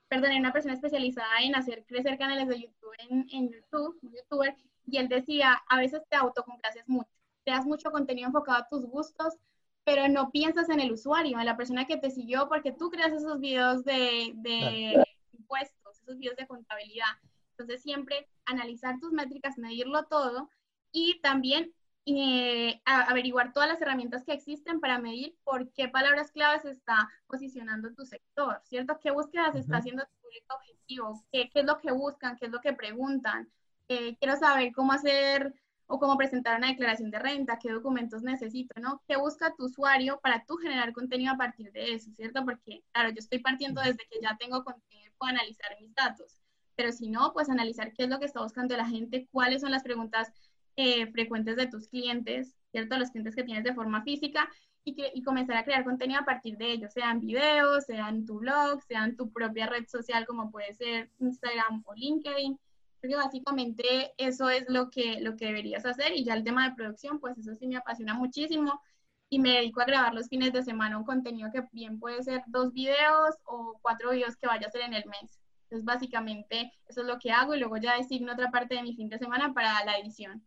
perdón, 0.07 0.31
en 0.31 0.39
una 0.39 0.53
persona 0.53 0.73
especializada 0.73 1.39
en 1.41 1.55
hacer 1.55 1.85
crecer 1.85 2.17
canales 2.17 2.47
de 2.47 2.61
YouTube 2.61 2.93
en, 3.09 3.27
en 3.31 3.51
YouTube, 3.51 3.99
un 4.01 4.11
youtuber, 4.13 4.55
y 4.85 4.97
él 4.97 5.07
decía, 5.07 5.61
a 5.67 5.77
veces 5.77 6.01
te 6.09 6.15
autocomplaces 6.15 6.87
mucho, 6.87 7.09
te 7.43 7.51
das 7.51 7.65
mucho 7.65 7.91
contenido 7.91 8.27
enfocado 8.27 8.59
a 8.59 8.67
tus 8.67 8.85
gustos, 8.85 9.35
pero 9.83 10.07
no 10.07 10.31
piensas 10.31 10.69
en 10.69 10.79
el 10.79 10.91
usuario, 10.91 11.39
en 11.39 11.45
la 11.45 11.57
persona 11.57 11.85
que 11.85 11.97
te 11.97 12.09
siguió, 12.09 12.47
porque 12.49 12.71
tú 12.71 12.89
creas 12.89 13.11
esos 13.11 13.39
videos 13.39 13.83
de, 13.83 14.33
de 14.35 15.05
impuestos 15.33 15.85
esos 16.05 16.17
videos 16.17 16.37
de 16.37 16.47
contabilidad. 16.47 17.07
Entonces, 17.51 17.81
siempre 17.81 18.27
analizar 18.45 18.99
tus 18.99 19.11
métricas, 19.11 19.57
medirlo 19.57 20.05
todo 20.05 20.49
y 20.91 21.19
también 21.21 21.73
eh, 22.05 22.81
averiguar 22.85 23.53
todas 23.53 23.69
las 23.69 23.81
herramientas 23.81 24.23
que 24.23 24.33
existen 24.33 24.79
para 24.79 24.99
medir 24.99 25.35
por 25.43 25.71
qué 25.71 25.87
palabras 25.87 26.31
claves 26.31 26.65
está 26.65 27.09
posicionando 27.27 27.93
tu 27.93 28.05
sector, 28.05 28.61
¿cierto? 28.63 28.99
¿Qué 29.01 29.11
búsquedas 29.11 29.55
está 29.55 29.77
haciendo 29.77 30.03
tu 30.03 30.21
público 30.21 30.55
objetivo? 30.55 31.25
¿Qué, 31.31 31.49
¿Qué, 31.49 31.61
es 31.61 31.65
lo 31.65 31.79
que 31.79 31.91
buscan? 31.91 32.37
¿Qué 32.37 32.45
es 32.45 32.51
lo 32.51 32.61
que 32.61 32.73
preguntan? 32.73 33.49
Eh, 33.87 34.17
quiero 34.17 34.35
saber 34.37 34.71
cómo 34.73 34.93
hacer 34.93 35.53
o 35.87 35.99
cómo 35.99 36.17
presentar 36.17 36.57
una 36.57 36.69
declaración 36.69 37.11
de 37.11 37.19
renta, 37.19 37.59
qué 37.59 37.71
documentos 37.71 38.23
necesito, 38.23 38.79
¿no? 38.79 39.03
¿Qué 39.07 39.17
busca 39.17 39.53
tu 39.55 39.65
usuario 39.65 40.19
para 40.21 40.43
tú 40.45 40.55
generar 40.57 40.93
contenido 40.93 41.33
a 41.33 41.37
partir 41.37 41.71
de 41.71 41.93
eso, 41.93 42.11
¿cierto? 42.11 42.43
Porque, 42.43 42.83
claro, 42.91 43.09
yo 43.09 43.19
estoy 43.19 43.39
partiendo 43.39 43.81
desde 43.81 44.07
que 44.09 44.19
ya 44.21 44.35
tengo 44.39 44.63
contenido 44.63 44.95
puedo 45.17 45.29
analizar 45.31 45.75
mis 45.79 45.93
datos, 45.93 46.41
pero 46.75 46.91
si 46.91 47.09
no, 47.09 47.31
pues 47.33 47.49
analizar 47.49 47.93
qué 47.93 48.03
es 48.03 48.09
lo 48.09 48.19
que 48.19 48.25
está 48.25 48.41
buscando 48.41 48.75
la 48.75 48.87
gente, 48.87 49.27
cuáles 49.31 49.61
son 49.61 49.71
las 49.71 49.83
preguntas 49.83 50.31
eh, 50.75 51.07
frecuentes 51.11 51.55
de 51.55 51.67
tus 51.67 51.87
clientes, 51.87 52.55
¿cierto? 52.71 52.97
Los 52.97 53.11
clientes 53.11 53.35
que 53.35 53.43
tienes 53.43 53.63
de 53.63 53.73
forma 53.73 54.03
física 54.03 54.49
y, 54.83 54.93
que, 54.95 55.11
y 55.13 55.23
comenzar 55.23 55.57
a 55.57 55.63
crear 55.63 55.83
contenido 55.83 56.19
a 56.19 56.25
partir 56.25 56.57
de 56.57 56.71
ellos, 56.71 56.93
sean 56.93 57.19
videos, 57.19 57.85
sean 57.85 58.25
tu 58.25 58.39
blog, 58.39 58.81
sean 58.83 59.15
tu 59.15 59.31
propia 59.31 59.67
red 59.67 59.87
social 59.87 60.25
como 60.25 60.51
puede 60.51 60.73
ser 60.73 61.09
Instagram 61.19 61.83
o 61.85 61.93
LinkedIn 61.95 62.59
que 63.07 63.15
básicamente 63.15 64.13
eso 64.17 64.49
es 64.49 64.65
lo 64.69 64.89
que, 64.89 65.19
lo 65.21 65.35
que 65.35 65.47
deberías 65.47 65.85
hacer 65.85 66.13
y 66.13 66.23
ya 66.23 66.33
el 66.33 66.43
tema 66.43 66.69
de 66.69 66.75
producción, 66.75 67.19
pues 67.19 67.37
eso 67.37 67.55
sí 67.55 67.67
me 67.67 67.77
apasiona 67.77 68.13
muchísimo 68.13 68.81
y 69.29 69.39
me 69.39 69.51
dedico 69.51 69.81
a 69.81 69.85
grabar 69.85 70.13
los 70.13 70.27
fines 70.27 70.53
de 70.53 70.63
semana 70.63 70.97
un 70.97 71.03
contenido 71.03 71.51
que 71.51 71.63
bien 71.71 71.99
puede 71.99 72.23
ser 72.23 72.43
dos 72.47 72.71
videos 72.73 73.35
o 73.45 73.77
cuatro 73.81 74.11
videos 74.11 74.35
que 74.37 74.47
vaya 74.47 74.65
a 74.65 74.69
hacer 74.69 74.81
en 74.81 74.93
el 74.93 75.05
mes. 75.05 75.39
Entonces 75.63 75.85
básicamente 75.85 76.71
eso 76.87 77.01
es 77.01 77.07
lo 77.07 77.17
que 77.17 77.31
hago 77.31 77.55
y 77.55 77.59
luego 77.59 77.77
ya 77.77 77.97
designo 77.97 78.33
otra 78.33 78.51
parte 78.51 78.75
de 78.75 78.83
mi 78.83 78.95
fin 78.95 79.09
de 79.09 79.17
semana 79.17 79.53
para 79.53 79.83
la 79.83 79.97
edición. 79.97 80.45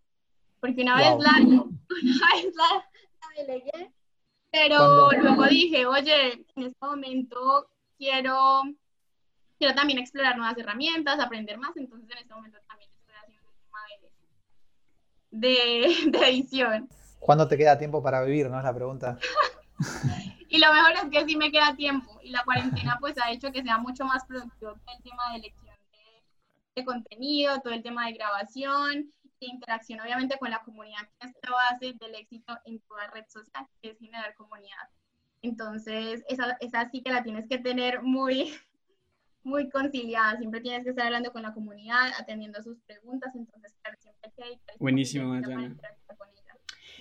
Porque 0.61 0.83
una 0.83 0.97
vez 0.97 1.19
la, 1.19 1.33
una 1.43 1.69
vez 2.35 2.55
la, 2.55 2.85
delegué, 3.37 3.93
pero 4.51 5.11
luego 5.13 5.45
dije, 5.47 5.87
oye, 5.87 6.45
en 6.55 6.63
este 6.63 6.87
momento 6.87 7.69
quiero 7.97 8.63
quiero 9.59 9.75
también 9.75 9.99
explorar 9.99 10.37
nuevas 10.37 10.57
herramientas, 10.57 11.19
aprender 11.19 11.59
más, 11.59 11.77
entonces 11.77 12.11
en 12.11 12.19
este 12.19 12.35
momento 12.35 12.59
también 12.67 12.91
estoy 12.91 13.15
haciendo 13.23 13.51
el 13.51 13.57
tema 13.59 13.79
de, 15.31 16.19
de, 16.19 16.29
edición. 16.29 16.89
¿Cuándo 17.19 17.49
te 17.49 17.59
queda 17.59 17.79
tiempo 17.79 18.03
para 18.03 18.23
vivir, 18.23 18.49
no 18.49 18.59
es 18.59 18.65
la 18.65 18.75
pregunta? 18.75 19.19
y 20.49 20.59
lo 20.59 20.73
mejor 20.73 20.93
es 20.93 21.11
que 21.11 21.27
sí 21.27 21.37
me 21.37 21.51
queda 21.51 21.75
tiempo 21.77 22.19
y 22.23 22.31
la 22.31 22.45
cuarentena 22.45 22.97
pues 23.01 23.17
ha 23.23 23.31
hecho 23.31 23.53
que 23.53 23.63
sea 23.63 23.79
mucho 23.79 24.05
más 24.05 24.25
productivo 24.25 24.73
el 24.73 25.03
tema 25.03 25.31
de 25.33 25.39
elección 25.39 25.77
de, 25.93 26.81
de 26.81 26.85
contenido, 26.85 27.61
todo 27.61 27.75
el 27.75 27.83
tema 27.83 28.07
de 28.07 28.13
grabación 28.13 29.13
de 29.41 29.47
interacción 29.47 30.01
obviamente 30.01 30.39
con 30.39 30.51
la 30.51 30.63
comunidad 30.63 31.09
que 31.19 31.29
es 31.29 31.35
la 31.43 31.51
base 31.51 31.95
del 32.01 32.15
éxito 32.15 32.59
en 32.65 32.81
toda 32.81 33.09
red 33.09 33.25
social, 33.29 33.67
que 33.81 33.91
es 33.91 33.99
generar 33.99 34.35
comunidad. 34.35 34.89
Entonces, 35.43 36.25
esa, 36.29 36.57
esa 36.61 36.91
sí 36.91 37.03
que 37.03 37.13
la 37.13 37.23
tienes 37.23 37.47
que 37.49 37.59
tener 37.59 38.03
muy, 38.03 38.53
muy 39.43 39.71
conciliada, 39.71 40.37
siempre 40.39 40.61
tienes 40.61 40.85
que 40.85 40.91
estar 40.91 41.07
hablando 41.07 41.33
con 41.33 41.43
la 41.43 41.55
comunidad, 41.55 42.11
atendiendo 42.19 42.63
sus 42.63 42.79
preguntas, 42.81 43.35
entonces, 43.35 43.75
claro, 43.83 43.97
siempre 44.01 44.31
hay 44.45 44.57
que... 44.57 44.75
Buenísimo, 44.79 45.35
Dayana. 45.35 45.77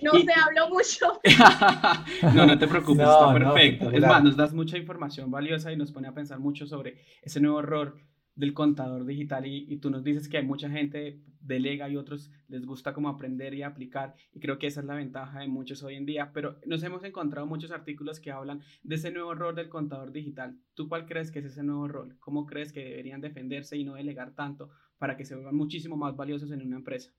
No 0.00 0.12
se 0.12 0.32
habló 0.32 0.68
mucho. 0.68 1.20
no, 2.34 2.46
no 2.46 2.58
te 2.58 2.68
preocupes, 2.68 3.06
está 3.06 3.32
perfecto. 3.32 3.90
es 3.90 4.00
más, 4.00 4.22
nos 4.22 4.36
das 4.36 4.52
mucha 4.52 4.78
información 4.78 5.30
valiosa 5.30 5.72
y 5.72 5.76
nos 5.76 5.90
pone 5.90 6.08
a 6.08 6.14
pensar 6.14 6.38
mucho 6.38 6.66
sobre 6.66 7.04
ese 7.22 7.40
nuevo 7.40 7.58
error 7.58 7.98
del 8.38 8.54
contador 8.54 9.04
digital 9.04 9.46
y, 9.46 9.76
tú 9.78 9.90
nos 9.90 10.04
dices 10.04 10.28
que 10.28 10.38
hay 10.38 10.44
mucha 10.44 10.70
gente 10.70 11.18
delega 11.40 11.88
y 11.88 11.96
otros 11.96 12.30
les 12.46 12.64
gusta 12.64 12.94
como 12.94 13.08
aprender 13.08 13.52
y 13.52 13.64
aplicar 13.64 14.14
y 14.32 14.38
creo 14.38 14.60
que 14.60 14.68
esa 14.68 14.78
es 14.78 14.86
la 14.86 14.94
ventaja 14.94 15.40
de 15.40 15.48
muchos 15.48 15.82
hoy 15.82 15.96
en 15.96 16.06
día, 16.06 16.30
pero 16.32 16.56
nos 16.64 16.84
hemos 16.84 17.02
encontrado 17.02 17.48
muchos 17.48 17.72
artículos 17.72 18.20
que 18.20 18.30
hablan 18.30 18.62
de 18.84 18.94
ese 18.94 19.10
nuevo 19.10 19.34
rol 19.34 19.56
del 19.56 19.68
contador 19.68 20.12
digital. 20.12 20.56
¿Tú 20.74 20.88
cuál 20.88 21.04
crees 21.04 21.32
que 21.32 21.40
es 21.40 21.46
ese 21.46 21.64
nuevo 21.64 21.88
rol? 21.88 22.16
¿Cómo 22.20 22.46
crees 22.46 22.72
que 22.72 22.84
deberían 22.84 23.20
defenderse 23.20 23.76
y 23.76 23.82
no 23.82 23.94
delegar 23.94 24.30
tanto 24.36 24.70
para 24.98 25.16
que 25.16 25.24
se 25.24 25.34
vuelvan 25.34 25.56
muchísimo 25.56 25.96
más 25.96 26.14
valiosos 26.14 26.52
en 26.52 26.62
una 26.62 26.76
empresa? 26.76 27.10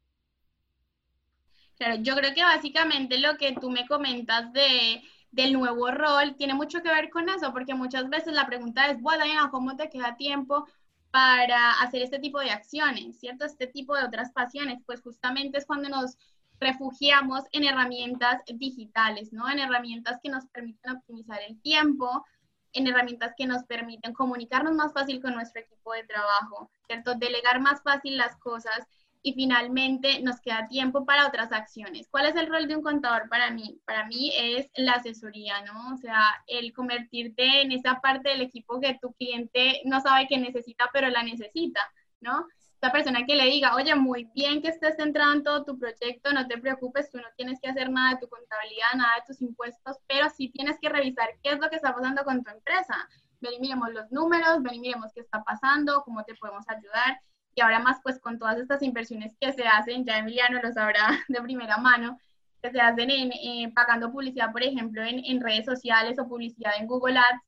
Claro, 1.78 2.02
yo 2.02 2.16
creo 2.16 2.34
que 2.34 2.44
básicamente 2.44 3.20
lo 3.20 3.38
que 3.38 3.56
tú 3.60 3.70
me 3.70 3.86
comentas 3.88 4.54
de 4.54 5.02
del 5.32 5.54
nuevo 5.54 5.92
rol 5.92 6.36
tiene 6.36 6.54
mucho 6.54 6.82
que 6.82 6.90
ver 6.90 7.10
con 7.10 7.30
eso, 7.30 7.52
porque 7.54 7.76
muchas 7.76 8.10
veces 8.10 8.34
la 8.34 8.48
pregunta 8.48 8.90
es, 8.90 9.00
bueno, 9.00 9.24
¿cómo 9.52 9.76
te 9.76 9.90
queda 9.90 10.18
tiempo 10.18 10.66
para 11.12 11.72
hacer 11.82 12.02
este 12.02 12.20
tipo 12.20 12.40
de 12.40 12.52
acciones, 12.52 13.20
¿cierto? 13.20 13.46
Este 13.46 13.68
tipo 13.68 13.96
de 13.96 14.04
otras 14.04 14.32
pasiones, 14.32 14.82
pues 14.86 15.02
justamente 15.02 15.58
es 15.58 15.66
cuando 15.66 15.90
nos 15.90 16.18
refugiamos 16.60 17.44
en 17.52 17.64
herramientas 17.64 18.42
digitales, 18.54 19.32
¿no? 19.32 19.50
En 19.50 19.60
herramientas 19.60 20.20
que 20.22 20.30
nos 20.30 20.46
permiten 20.48 20.98
optimizar 20.98 21.40
el 21.48 21.60
tiempo, 21.62 22.26
en 22.74 22.88
herramientas 22.88 23.34
que 23.38 23.48
nos 23.48 23.64
permiten 23.64 24.14
comunicarnos 24.14 24.74
más 24.74 24.94
fácil 24.94 25.22
con 25.22 25.34
nuestro 25.34 25.62
equipo 25.62 25.94
de 25.94 26.04
trabajo, 26.04 26.70
¿cierto? 26.86 27.16
Delegar 27.16 27.60
más 27.62 27.82
fácil 27.82 28.18
las 28.18 28.36
cosas 28.38 28.86
y 29.22 29.34
finalmente 29.34 30.22
nos 30.22 30.40
queda 30.40 30.68
tiempo 30.68 31.06
para 31.06 31.28
otras 31.28 31.52
acciones. 31.52 32.08
¿Cuál 32.10 32.28
es 32.28 32.36
el 32.36 32.48
rol 32.48 32.68
de 32.68 32.76
un 32.76 32.84
contador 32.84 33.28
para 33.30 33.52
mí? 33.52 33.80
Para 33.86 34.06
mí 34.08 34.32
es 34.36 34.70
la 34.76 34.94
asesoría, 34.94 35.62
¿no? 35.64 35.94
O 35.94 35.98
sea, 35.98 36.24
el 36.48 36.74
convertirte 36.74 37.62
en 37.62 37.72
esa 37.72 38.00
parte 38.00 38.30
del 38.30 38.42
equipo 38.42 38.80
que 38.80 38.98
tu 39.02 39.14
cliente 39.14 39.82
no 39.86 40.00
sabe 40.02 40.28
que 40.28 40.38
necesita, 40.38 40.90
pero 40.94 41.10
la 41.10 41.24
necesita, 41.24 41.82
¿no? 42.22 42.48
esa 42.82 42.92
persona 42.94 43.26
que 43.26 43.36
le 43.36 43.46
diga, 43.46 43.76
oye, 43.76 43.94
muy 43.94 44.30
bien 44.34 44.62
que 44.62 44.70
estés 44.70 44.96
centrado 44.96 45.34
en 45.34 45.44
todo 45.44 45.66
tu 45.66 45.78
proyecto, 45.78 46.32
no 46.32 46.48
te 46.48 46.58
preocupes, 46.58 47.12
tú 47.12 47.18
no 47.18 47.28
tienes 47.36 47.60
que 47.60 47.70
hacer 47.70 47.90
nada 47.90 48.12
de 48.12 48.22
tu 48.22 48.30
contabilidad, 48.30 48.94
nada 48.96 49.16
de 49.16 49.24
tus 49.28 49.42
impuestos, 49.42 49.98
pero 50.08 50.30
sí 50.30 50.50
tienes 50.50 50.78
que 50.82 50.88
revisar 50.88 51.28
qué 51.44 51.52
es 51.52 51.60
lo 51.60 51.70
que 51.70 51.76
está 51.76 51.94
pasando 51.94 52.24
con 52.24 52.42
tu 52.42 52.50
empresa. 52.52 52.96
Ven 53.42 53.54
y 53.54 53.60
miremos 53.60 53.92
los 53.92 54.10
números, 54.12 54.64
ven 54.64 54.76
y 54.76 54.80
miremos 54.80 55.12
qué 55.14 55.20
está 55.20 55.44
pasando, 55.44 56.04
cómo 56.06 56.24
te 56.24 56.36
podemos 56.36 56.64
ayudar. 56.70 57.20
Y 57.60 57.62
ahora 57.62 57.80
más, 57.80 58.00
pues 58.02 58.20
con 58.20 58.40
todas 58.40 58.58
estas 58.58 58.82
inversiones 58.84 59.36
que 59.38 59.52
se 59.52 59.68
hacen, 59.68 60.06
ya 60.06 60.18
Emiliano 60.18 60.62
lo 60.62 60.72
sabrá 60.72 61.10
de 61.28 61.42
primera 61.42 61.76
mano, 61.78 62.18
que 62.62 62.72
se 62.72 62.80
hacen 62.80 63.12
en, 63.12 63.34
eh, 63.34 63.70
pagando 63.76 64.14
publicidad, 64.14 64.54
por 64.54 64.64
ejemplo, 64.64 65.04
en, 65.04 65.20
en 65.26 65.42
redes 65.42 65.66
sociales 65.66 66.18
o 66.20 66.28
publicidad 66.28 66.72
en 66.80 66.88
Google 66.88 67.20
Ads, 67.20 67.42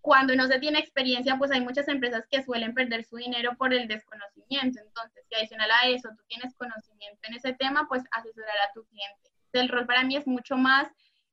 cuando 0.00 0.34
no 0.34 0.48
se 0.48 0.58
tiene 0.58 0.80
experiencia, 0.80 1.38
pues 1.38 1.52
hay 1.52 1.60
muchas 1.60 1.86
empresas 1.86 2.26
que 2.28 2.42
suelen 2.42 2.74
perder 2.74 3.04
su 3.04 3.14
dinero 3.14 3.56
por 3.56 3.72
el 3.72 3.86
desconocimiento. 3.86 4.80
Entonces, 4.80 5.24
si 5.28 5.36
adicional 5.36 5.70
a 5.70 5.88
eso 5.88 6.08
tú 6.16 6.24
tienes 6.26 6.52
conocimiento 6.56 7.20
en 7.28 7.34
ese 7.34 7.52
tema, 7.52 7.86
pues 7.88 8.02
asesorar 8.10 8.56
a 8.68 8.72
tu 8.74 8.84
cliente. 8.86 9.30
El 9.52 9.68
rol 9.68 9.86
para 9.86 10.02
mí 10.02 10.16
es 10.16 10.26
mucho 10.26 10.56
más 10.56 10.88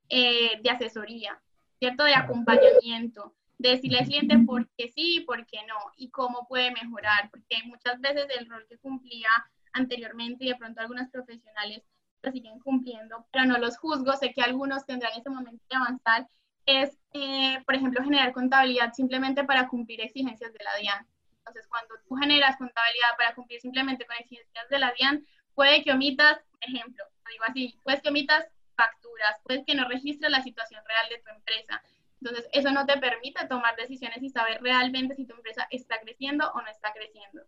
eh, 0.08 0.60
de 0.62 0.70
asesoría, 0.70 1.42
¿cierto? 1.80 2.04
De 2.04 2.14
acompañamiento, 2.14 3.34
de 3.62 3.70
decirle 3.70 3.98
al 4.00 4.06
cliente 4.06 4.38
por 4.40 4.68
qué 4.76 4.90
sí, 4.94 5.20
por 5.26 5.46
qué 5.46 5.58
no, 5.66 5.76
y 5.96 6.10
cómo 6.10 6.46
puede 6.48 6.72
mejorar, 6.72 7.30
porque 7.30 7.62
muchas 7.64 8.00
veces 8.00 8.26
el 8.38 8.48
rol 8.48 8.66
que 8.68 8.78
cumplía 8.78 9.28
anteriormente 9.72 10.44
y 10.44 10.48
de 10.48 10.56
pronto 10.56 10.80
algunos 10.80 11.08
profesionales 11.08 11.82
lo 12.22 12.32
siguen 12.32 12.58
cumpliendo, 12.60 13.26
pero 13.32 13.46
no 13.46 13.58
los 13.58 13.78
juzgo, 13.78 14.16
sé 14.16 14.32
que 14.32 14.42
algunos 14.42 14.84
tendrán 14.84 15.12
ese 15.18 15.30
momento 15.30 15.64
de 15.70 15.76
avanzar 15.76 16.28
es, 16.66 16.96
eh, 17.12 17.60
por 17.64 17.74
ejemplo, 17.74 18.02
generar 18.02 18.32
contabilidad 18.32 18.92
simplemente 18.92 19.44
para 19.44 19.68
cumplir 19.68 20.00
exigencias 20.00 20.52
de 20.52 20.64
la 20.64 20.76
DIAN. 20.76 21.06
Entonces, 21.38 21.66
cuando 21.68 21.94
tú 22.06 22.14
generas 22.14 22.56
contabilidad 22.56 23.16
para 23.16 23.34
cumplir 23.34 23.60
simplemente 23.60 24.06
con 24.06 24.16
exigencias 24.16 24.68
de 24.68 24.78
la 24.78 24.92
DIAN, 24.92 25.26
puede 25.54 25.82
que 25.82 25.92
omitas, 25.92 26.38
ejemplo, 26.60 27.04
digo 27.30 27.44
así, 27.48 27.78
puedes 27.82 28.00
que 28.00 28.10
omitas 28.10 28.46
facturas, 28.76 29.40
puedes 29.42 29.64
que 29.64 29.74
no 29.74 29.88
registres 29.88 30.30
la 30.30 30.42
situación 30.42 30.82
real 30.86 31.08
de 31.08 31.18
tu 31.18 31.30
empresa. 31.30 31.82
Entonces, 32.22 32.48
eso 32.52 32.70
no 32.70 32.86
te 32.86 32.96
permite 32.98 33.44
tomar 33.48 33.74
decisiones 33.74 34.22
y 34.22 34.30
saber 34.30 34.62
realmente 34.62 35.16
si 35.16 35.26
tu 35.26 35.34
empresa 35.34 35.66
está 35.70 35.98
creciendo 35.98 36.48
o 36.52 36.62
no 36.62 36.68
está 36.68 36.92
creciendo. 36.92 37.42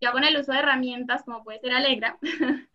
Ya 0.00 0.12
con 0.12 0.24
el 0.24 0.38
uso 0.38 0.52
de 0.52 0.60
herramientas 0.60 1.24
como 1.24 1.44
puede 1.44 1.60
ser 1.60 1.72
Alegra, 1.72 2.16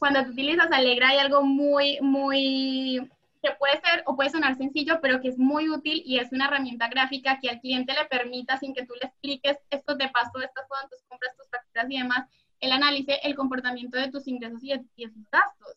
cuando 0.00 0.24
tú 0.24 0.32
utilizas 0.32 0.72
Alegra 0.72 1.10
hay 1.10 1.18
algo 1.18 1.44
muy, 1.44 2.00
muy 2.00 3.08
que 3.40 3.52
puede 3.60 3.80
ser 3.80 4.02
o 4.06 4.16
puede 4.16 4.30
sonar 4.30 4.56
sencillo, 4.56 4.98
pero 5.00 5.20
que 5.20 5.28
es 5.28 5.38
muy 5.38 5.68
útil 5.68 6.02
y 6.04 6.18
es 6.18 6.32
una 6.32 6.46
herramienta 6.46 6.88
gráfica 6.88 7.38
que 7.40 7.48
al 7.48 7.60
cliente 7.60 7.92
le 7.92 8.04
permita, 8.06 8.56
sin 8.56 8.74
que 8.74 8.84
tú 8.84 8.94
le 9.00 9.06
expliques, 9.06 9.58
esto 9.70 9.96
te 9.96 10.08
pasó, 10.08 10.40
estas 10.40 10.66
fueron 10.66 10.90
tus 10.90 11.02
compras, 11.04 11.36
tus 11.36 11.48
facturas 11.48 11.86
y 11.88 11.98
demás, 11.98 12.28
él 12.58 12.72
analice 12.72 13.20
el 13.22 13.36
comportamiento 13.36 13.98
de 13.98 14.10
tus 14.10 14.26
ingresos 14.26 14.64
y 14.64 14.70
de, 14.70 14.84
y 14.96 15.06
tus 15.06 15.30
gastos. 15.30 15.76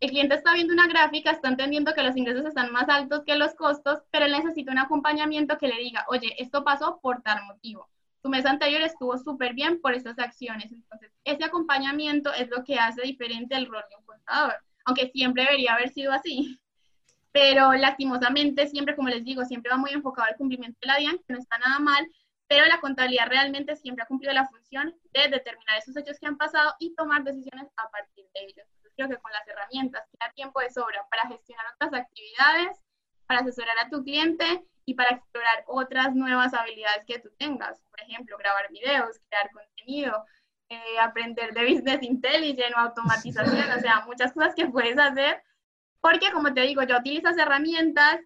El 0.00 0.10
cliente 0.10 0.34
está 0.34 0.54
viendo 0.54 0.72
una 0.72 0.86
gráfica, 0.86 1.30
está 1.30 1.48
entendiendo 1.48 1.94
que 1.94 2.02
los 2.02 2.16
ingresos 2.16 2.46
están 2.46 2.72
más 2.72 2.88
altos 2.88 3.22
que 3.24 3.36
los 3.36 3.54
costos, 3.54 4.00
pero 4.10 4.24
él 4.24 4.32
necesita 4.32 4.72
un 4.72 4.78
acompañamiento 4.78 5.58
que 5.58 5.68
le 5.68 5.76
diga, 5.76 6.06
oye, 6.08 6.34
esto 6.38 6.64
pasó 6.64 6.98
por 7.02 7.22
tal 7.22 7.44
motivo. 7.44 7.88
Tu 8.22 8.28
mes 8.28 8.46
anterior 8.46 8.82
estuvo 8.82 9.16
súper 9.18 9.54
bien 9.54 9.80
por 9.80 9.94
estas 9.94 10.18
acciones. 10.18 10.72
Entonces, 10.72 11.12
ese 11.24 11.44
acompañamiento 11.44 12.32
es 12.32 12.48
lo 12.48 12.64
que 12.64 12.78
hace 12.78 13.02
diferente 13.02 13.54
el 13.56 13.66
rol 13.66 13.84
de 13.90 13.96
un 13.96 14.04
contador, 14.04 14.54
aunque 14.86 15.10
siempre 15.10 15.44
debería 15.44 15.74
haber 15.74 15.90
sido 15.90 16.12
así 16.12 16.58
pero 17.32 17.72
lastimosamente 17.74 18.66
siempre, 18.66 18.96
como 18.96 19.08
les 19.08 19.24
digo, 19.24 19.44
siempre 19.44 19.70
va 19.70 19.76
muy 19.76 19.90
enfocado 19.90 20.28
al 20.28 20.36
cumplimiento 20.36 20.78
de 20.80 20.86
la 20.88 20.96
DIAN, 20.96 21.18
que 21.18 21.32
no 21.32 21.38
está 21.38 21.58
nada 21.58 21.78
mal, 21.78 22.06
pero 22.48 22.66
la 22.66 22.80
contabilidad 22.80 23.28
realmente 23.28 23.76
siempre 23.76 24.02
ha 24.02 24.08
cumplido 24.08 24.34
la 24.34 24.48
función 24.48 24.94
de 25.12 25.28
determinar 25.28 25.78
esos 25.78 25.96
hechos 25.96 26.18
que 26.18 26.26
han 26.26 26.36
pasado 26.36 26.74
y 26.80 26.94
tomar 26.94 27.22
decisiones 27.22 27.68
a 27.76 27.88
partir 27.90 28.24
de 28.34 28.40
ellos. 28.44 28.66
Creo 28.96 29.08
que 29.08 29.16
con 29.18 29.32
las 29.32 29.46
herramientas 29.46 30.06
queda 30.10 30.32
tiempo 30.32 30.60
de 30.60 30.70
sobra 30.70 31.06
para 31.10 31.28
gestionar 31.28 31.66
otras 31.74 32.02
actividades, 32.02 32.78
para 33.26 33.40
asesorar 33.40 33.78
a 33.78 33.88
tu 33.88 34.02
cliente 34.02 34.64
y 34.84 34.94
para 34.94 35.10
explorar 35.10 35.64
otras 35.66 36.14
nuevas 36.14 36.52
habilidades 36.54 37.04
que 37.06 37.18
tú 37.18 37.30
tengas. 37.38 37.82
Por 37.90 38.00
ejemplo, 38.00 38.36
grabar 38.38 38.68
videos, 38.70 39.20
crear 39.28 39.50
contenido, 39.52 40.24
eh, 40.68 40.98
aprender 41.00 41.52
de 41.54 41.64
business 41.64 42.02
intelligence 42.02 42.74
o 42.74 42.78
automatización, 42.78 43.70
o 43.70 43.80
sea, 43.80 44.04
muchas 44.06 44.32
cosas 44.32 44.54
que 44.54 44.66
puedes 44.66 44.98
hacer 44.98 45.42
porque, 46.00 46.32
como 46.32 46.52
te 46.54 46.62
digo, 46.62 46.82
ya 46.82 46.98
utilizas 46.98 47.36
herramientas 47.36 48.20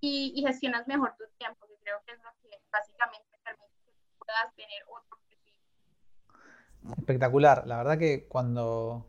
y, 0.00 0.42
gestionas 0.46 0.86
mejor 0.86 1.14
tu 1.18 1.24
tiempo, 1.38 1.66
que 1.66 1.76
creo 1.82 1.96
que 2.06 2.12
es 2.12 2.22
lo 2.22 2.30
que 2.40 2.56
básicamente 2.70 3.26
permite 3.42 3.74
que 3.84 3.92
puedas 4.18 4.54
tener 4.54 4.82
otro 4.86 5.18
perfil. 5.28 6.98
Espectacular. 6.98 7.66
La 7.66 7.78
verdad 7.78 7.98
que 7.98 8.28
cuando, 8.28 9.06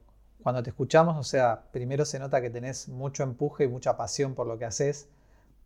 cuando 0.48 0.64
te 0.64 0.70
escuchamos, 0.70 1.18
o 1.18 1.24
sea, 1.24 1.64
primero 1.74 2.06
se 2.06 2.20
nota 2.20 2.40
que 2.40 2.50
tenés 2.50 2.88
mucho 2.88 3.24
empuje 3.24 3.66
y 3.66 3.68
mucha 3.68 3.98
pasión 3.98 4.34
por 4.34 4.48
lo 4.48 4.58
que 4.58 4.64
haces, 4.64 5.10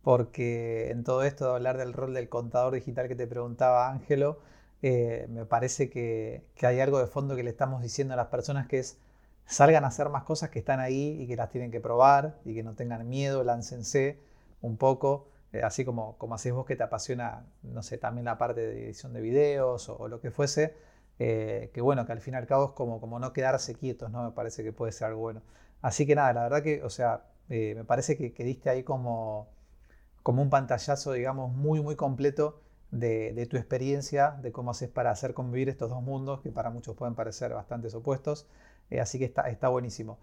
porque 0.02 0.90
en 0.90 1.04
todo 1.04 1.22
esto 1.22 1.46
de 1.46 1.52
hablar 1.52 1.78
del 1.78 1.94
rol 1.94 2.16
del 2.16 2.30
contador 2.30 2.74
digital 2.74 3.08
que 3.08 3.14
te 3.14 3.28
preguntaba 3.28 3.92
Ángelo, 3.92 4.40
eh, 4.82 5.28
me 5.30 5.46
parece 5.46 5.92
que, 5.92 6.48
hay 6.64 6.80
algo 6.80 6.98
de 6.98 7.06
fondo 7.06 7.36
que 7.36 7.44
le 7.44 7.52
estamos 7.52 7.84
diciendo 7.84 8.16
a 8.16 8.18
las 8.18 8.30
personas 8.30 8.66
que 8.66 8.80
es 8.80 8.98
salgan 9.46 9.84
a 9.84 9.90
hacer 9.90 10.10
más 10.10 10.24
cosas 10.24 10.50
que 10.50 10.58
están 10.58 10.80
ahí 10.80 11.16
y 11.22 11.28
que 11.28 11.36
las 11.36 11.52
tienen 11.52 11.70
que 11.70 11.80
probar 11.80 12.40
y 12.44 12.56
que 12.56 12.64
no 12.64 12.74
tengan 12.74 13.08
miedo, 13.08 13.44
láncense 13.44 14.18
un 14.62 14.78
poco, 14.78 15.28
eh, 15.54 15.62
así 15.62 15.86
como, 15.86 16.18
como 16.18 16.34
haces 16.34 16.54
vos 16.54 16.66
que 16.66 16.76
te 16.76 16.82
apasiona, 16.82 17.46
no 17.62 17.84
sé, 17.84 18.00
también 18.00 18.26
la 18.26 18.40
parte 18.40 18.62
de 18.62 18.86
edición 18.86 19.14
de 19.14 19.22
videos 19.22 19.90
o, 19.90 20.08
lo 20.08 20.20
que 20.22 20.32
fuese, 20.32 20.74
eh, 21.24 21.70
que 21.72 21.82
bueno, 21.82 22.04
que 22.08 22.14
al 22.14 22.20
fin 22.20 22.34
y 22.34 22.38
al 22.38 22.48
cabo 22.48 22.66
es 22.66 22.72
como, 22.72 23.00
como 23.00 23.20
no 23.20 23.32
quedarse 23.32 23.76
quietos, 23.76 24.10
¿no? 24.10 24.24
Me 24.24 24.32
parece 24.32 24.64
que 24.64 24.74
puede 24.74 24.92
ser 24.92 25.10
algo 25.10 25.22
bueno. 25.22 25.44
Así 25.84 26.08
que 26.08 26.16
nada, 26.16 26.34
la 26.34 26.42
verdad 26.44 26.64
que, 26.64 26.84
o 26.84 26.90
sea, 26.90 27.26
eh, 27.50 27.76
me 27.76 27.84
parece 27.84 28.18
que, 28.18 28.34
que, 28.34 28.44
diste 28.44 28.72
ahí 28.72 28.82
como, 28.82 29.48
como 30.24 30.42
un 30.42 30.50
pantallazo, 30.50 31.14
digamos, 31.14 31.54
muy, 31.54 31.80
muy 31.80 31.96
completo 31.96 32.60
de, 32.90 33.34
de, 33.34 33.46
tu 33.46 33.56
experiencia, 33.58 34.32
de 34.42 34.52
cómo 34.52 34.72
haces 34.72 34.90
para 34.90 35.12
hacer 35.12 35.36
convivir 35.36 35.70
estos 35.70 35.92
dos 35.92 36.02
mundos, 36.02 36.42
que 36.42 36.52
para 36.52 36.72
muchos 36.72 36.96
pueden 36.96 37.14
parecer 37.14 37.54
bastante 37.54 37.96
opuestos. 37.96 38.48
Eh, 38.90 39.00
así 39.00 39.20
que 39.20 39.26
está, 39.26 39.44
está 39.44 39.70
buenísimo. 39.70 40.18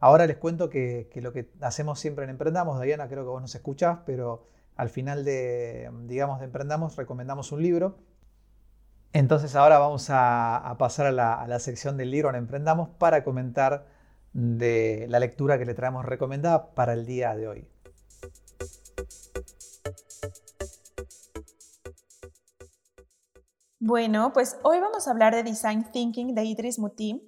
Ahora 0.00 0.26
les 0.26 0.36
cuento 0.36 0.68
que, 0.68 1.08
lo 1.14 1.32
que 1.32 1.48
hacemos 1.60 2.00
siempre 2.00 2.24
en 2.24 2.30
Emprendamos, 2.30 2.80
Diana, 2.82 3.06
creo 3.08 3.22
que 3.22 3.30
vos 3.30 3.40
nos 3.40 3.54
escuchás, 3.54 4.00
pero 4.04 4.46
al 4.76 4.90
final 4.90 5.24
de, 5.24 5.90
digamos, 6.06 6.40
de 6.40 6.46
Emprendamos 6.46 6.96
recomendamos 6.96 7.52
un 7.52 7.62
libro. 7.62 7.98
Entonces 9.18 9.56
ahora 9.56 9.78
vamos 9.78 10.08
a, 10.10 10.76
pasar 10.78 11.06
a 11.06 11.10
la, 11.10 11.58
sección 11.58 11.96
del 11.96 12.10
libro 12.10 12.28
en 12.28 12.34
Emprendamos 12.34 12.90
para 12.98 13.24
comentar 13.24 13.86
de 14.34 15.06
la 15.08 15.18
lectura 15.18 15.58
que 15.58 15.64
le 15.64 15.72
traemos 15.72 16.04
recomendada 16.04 16.74
para 16.74 16.92
el 16.92 17.06
día 17.06 17.34
de 17.34 17.48
hoy. 17.48 17.68
Bueno, 23.80 24.34
pues 24.34 24.58
hoy 24.64 24.80
vamos 24.80 25.08
a 25.08 25.12
hablar 25.12 25.34
de 25.34 25.44
Design 25.44 25.90
Thinking 25.90 26.34
de 26.34 26.44
Idris 26.44 26.78
Muti. 26.78 27.26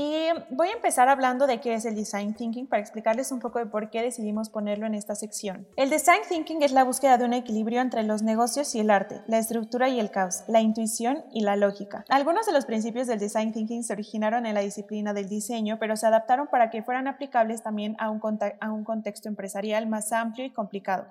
Y 0.00 0.28
voy 0.50 0.68
a 0.68 0.74
empezar 0.74 1.08
hablando 1.08 1.48
de 1.48 1.60
qué 1.60 1.74
es 1.74 1.84
el 1.84 1.96
Design 1.96 2.32
Thinking 2.32 2.68
para 2.68 2.80
explicarles 2.80 3.32
un 3.32 3.40
poco 3.40 3.58
de 3.58 3.66
por 3.66 3.90
qué 3.90 4.00
decidimos 4.00 4.48
ponerlo 4.48 4.86
en 4.86 4.94
esta 4.94 5.16
sección. 5.16 5.66
El 5.74 5.90
Design 5.90 6.20
Thinking 6.28 6.62
es 6.62 6.70
la 6.70 6.84
búsqueda 6.84 7.18
de 7.18 7.24
un 7.24 7.32
equilibrio 7.32 7.80
entre 7.80 8.04
los 8.04 8.22
negocios 8.22 8.72
y 8.76 8.78
el 8.78 8.90
arte, 8.90 9.22
la 9.26 9.38
estructura 9.38 9.88
y 9.88 9.98
el 9.98 10.12
caos, 10.12 10.44
la 10.46 10.60
intuición 10.60 11.24
y 11.32 11.40
la 11.40 11.56
lógica. 11.56 12.04
Algunos 12.10 12.46
de 12.46 12.52
los 12.52 12.64
principios 12.64 13.08
del 13.08 13.18
Design 13.18 13.52
Thinking 13.52 13.82
se 13.82 13.92
originaron 13.92 14.46
en 14.46 14.54
la 14.54 14.60
disciplina 14.60 15.14
del 15.14 15.28
diseño, 15.28 15.78
pero 15.80 15.96
se 15.96 16.06
adaptaron 16.06 16.46
para 16.46 16.70
que 16.70 16.84
fueran 16.84 17.08
aplicables 17.08 17.64
también 17.64 17.96
a 17.98 18.08
un, 18.10 18.20
a 18.60 18.70
un 18.70 18.84
contexto 18.84 19.28
empresarial 19.28 19.88
más 19.88 20.12
amplio 20.12 20.46
y 20.46 20.52
complicado. 20.52 21.08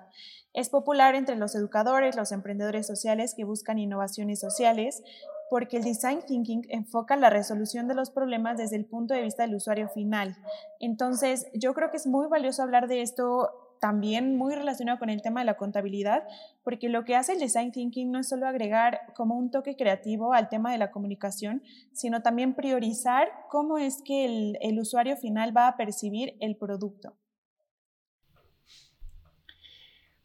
Es 0.54 0.70
popular 0.70 1.14
entre 1.14 1.36
los 1.36 1.54
educadores, 1.54 2.16
los 2.16 2.32
emprendedores 2.32 2.86
sociales 2.86 3.34
que 3.34 3.44
buscan 3.44 3.78
innovaciones 3.78 4.40
sociales, 4.40 5.02
porque 5.50 5.78
el 5.78 5.84
design 5.84 6.20
thinking 6.26 6.66
enfoca 6.68 7.16
la 7.16 7.30
resolución 7.30 7.88
de 7.88 7.94
los 7.94 8.10
problemas 8.10 8.58
desde 8.58 8.76
el 8.76 8.84
punto 8.84 9.14
de 9.14 9.22
vista 9.22 9.44
del 9.44 9.54
usuario 9.54 9.88
final. 9.88 10.36
Entonces, 10.80 11.46
yo 11.54 11.74
creo 11.74 11.90
que 11.90 11.96
es 11.96 12.06
muy 12.06 12.26
valioso 12.28 12.62
hablar 12.62 12.88
de 12.88 13.02
esto 13.02 13.68
también 13.80 14.36
muy 14.36 14.54
relacionado 14.54 14.98
con 14.98 15.08
el 15.08 15.22
tema 15.22 15.40
de 15.40 15.46
la 15.46 15.56
contabilidad, 15.56 16.24
porque 16.64 16.88
lo 16.88 17.04
que 17.04 17.16
hace 17.16 17.32
el 17.32 17.38
design 17.38 17.72
thinking 17.72 18.10
no 18.10 18.18
es 18.18 18.28
solo 18.28 18.46
agregar 18.46 19.00
como 19.14 19.36
un 19.36 19.50
toque 19.50 19.76
creativo 19.76 20.32
al 20.32 20.48
tema 20.48 20.72
de 20.72 20.78
la 20.78 20.90
comunicación, 20.90 21.62
sino 21.92 22.22
también 22.22 22.54
priorizar 22.54 23.28
cómo 23.48 23.78
es 23.78 24.02
que 24.02 24.24
el, 24.24 24.58
el 24.60 24.78
usuario 24.78 25.16
final 25.16 25.56
va 25.56 25.68
a 25.68 25.76
percibir 25.76 26.36
el 26.40 26.56
producto. 26.56 27.14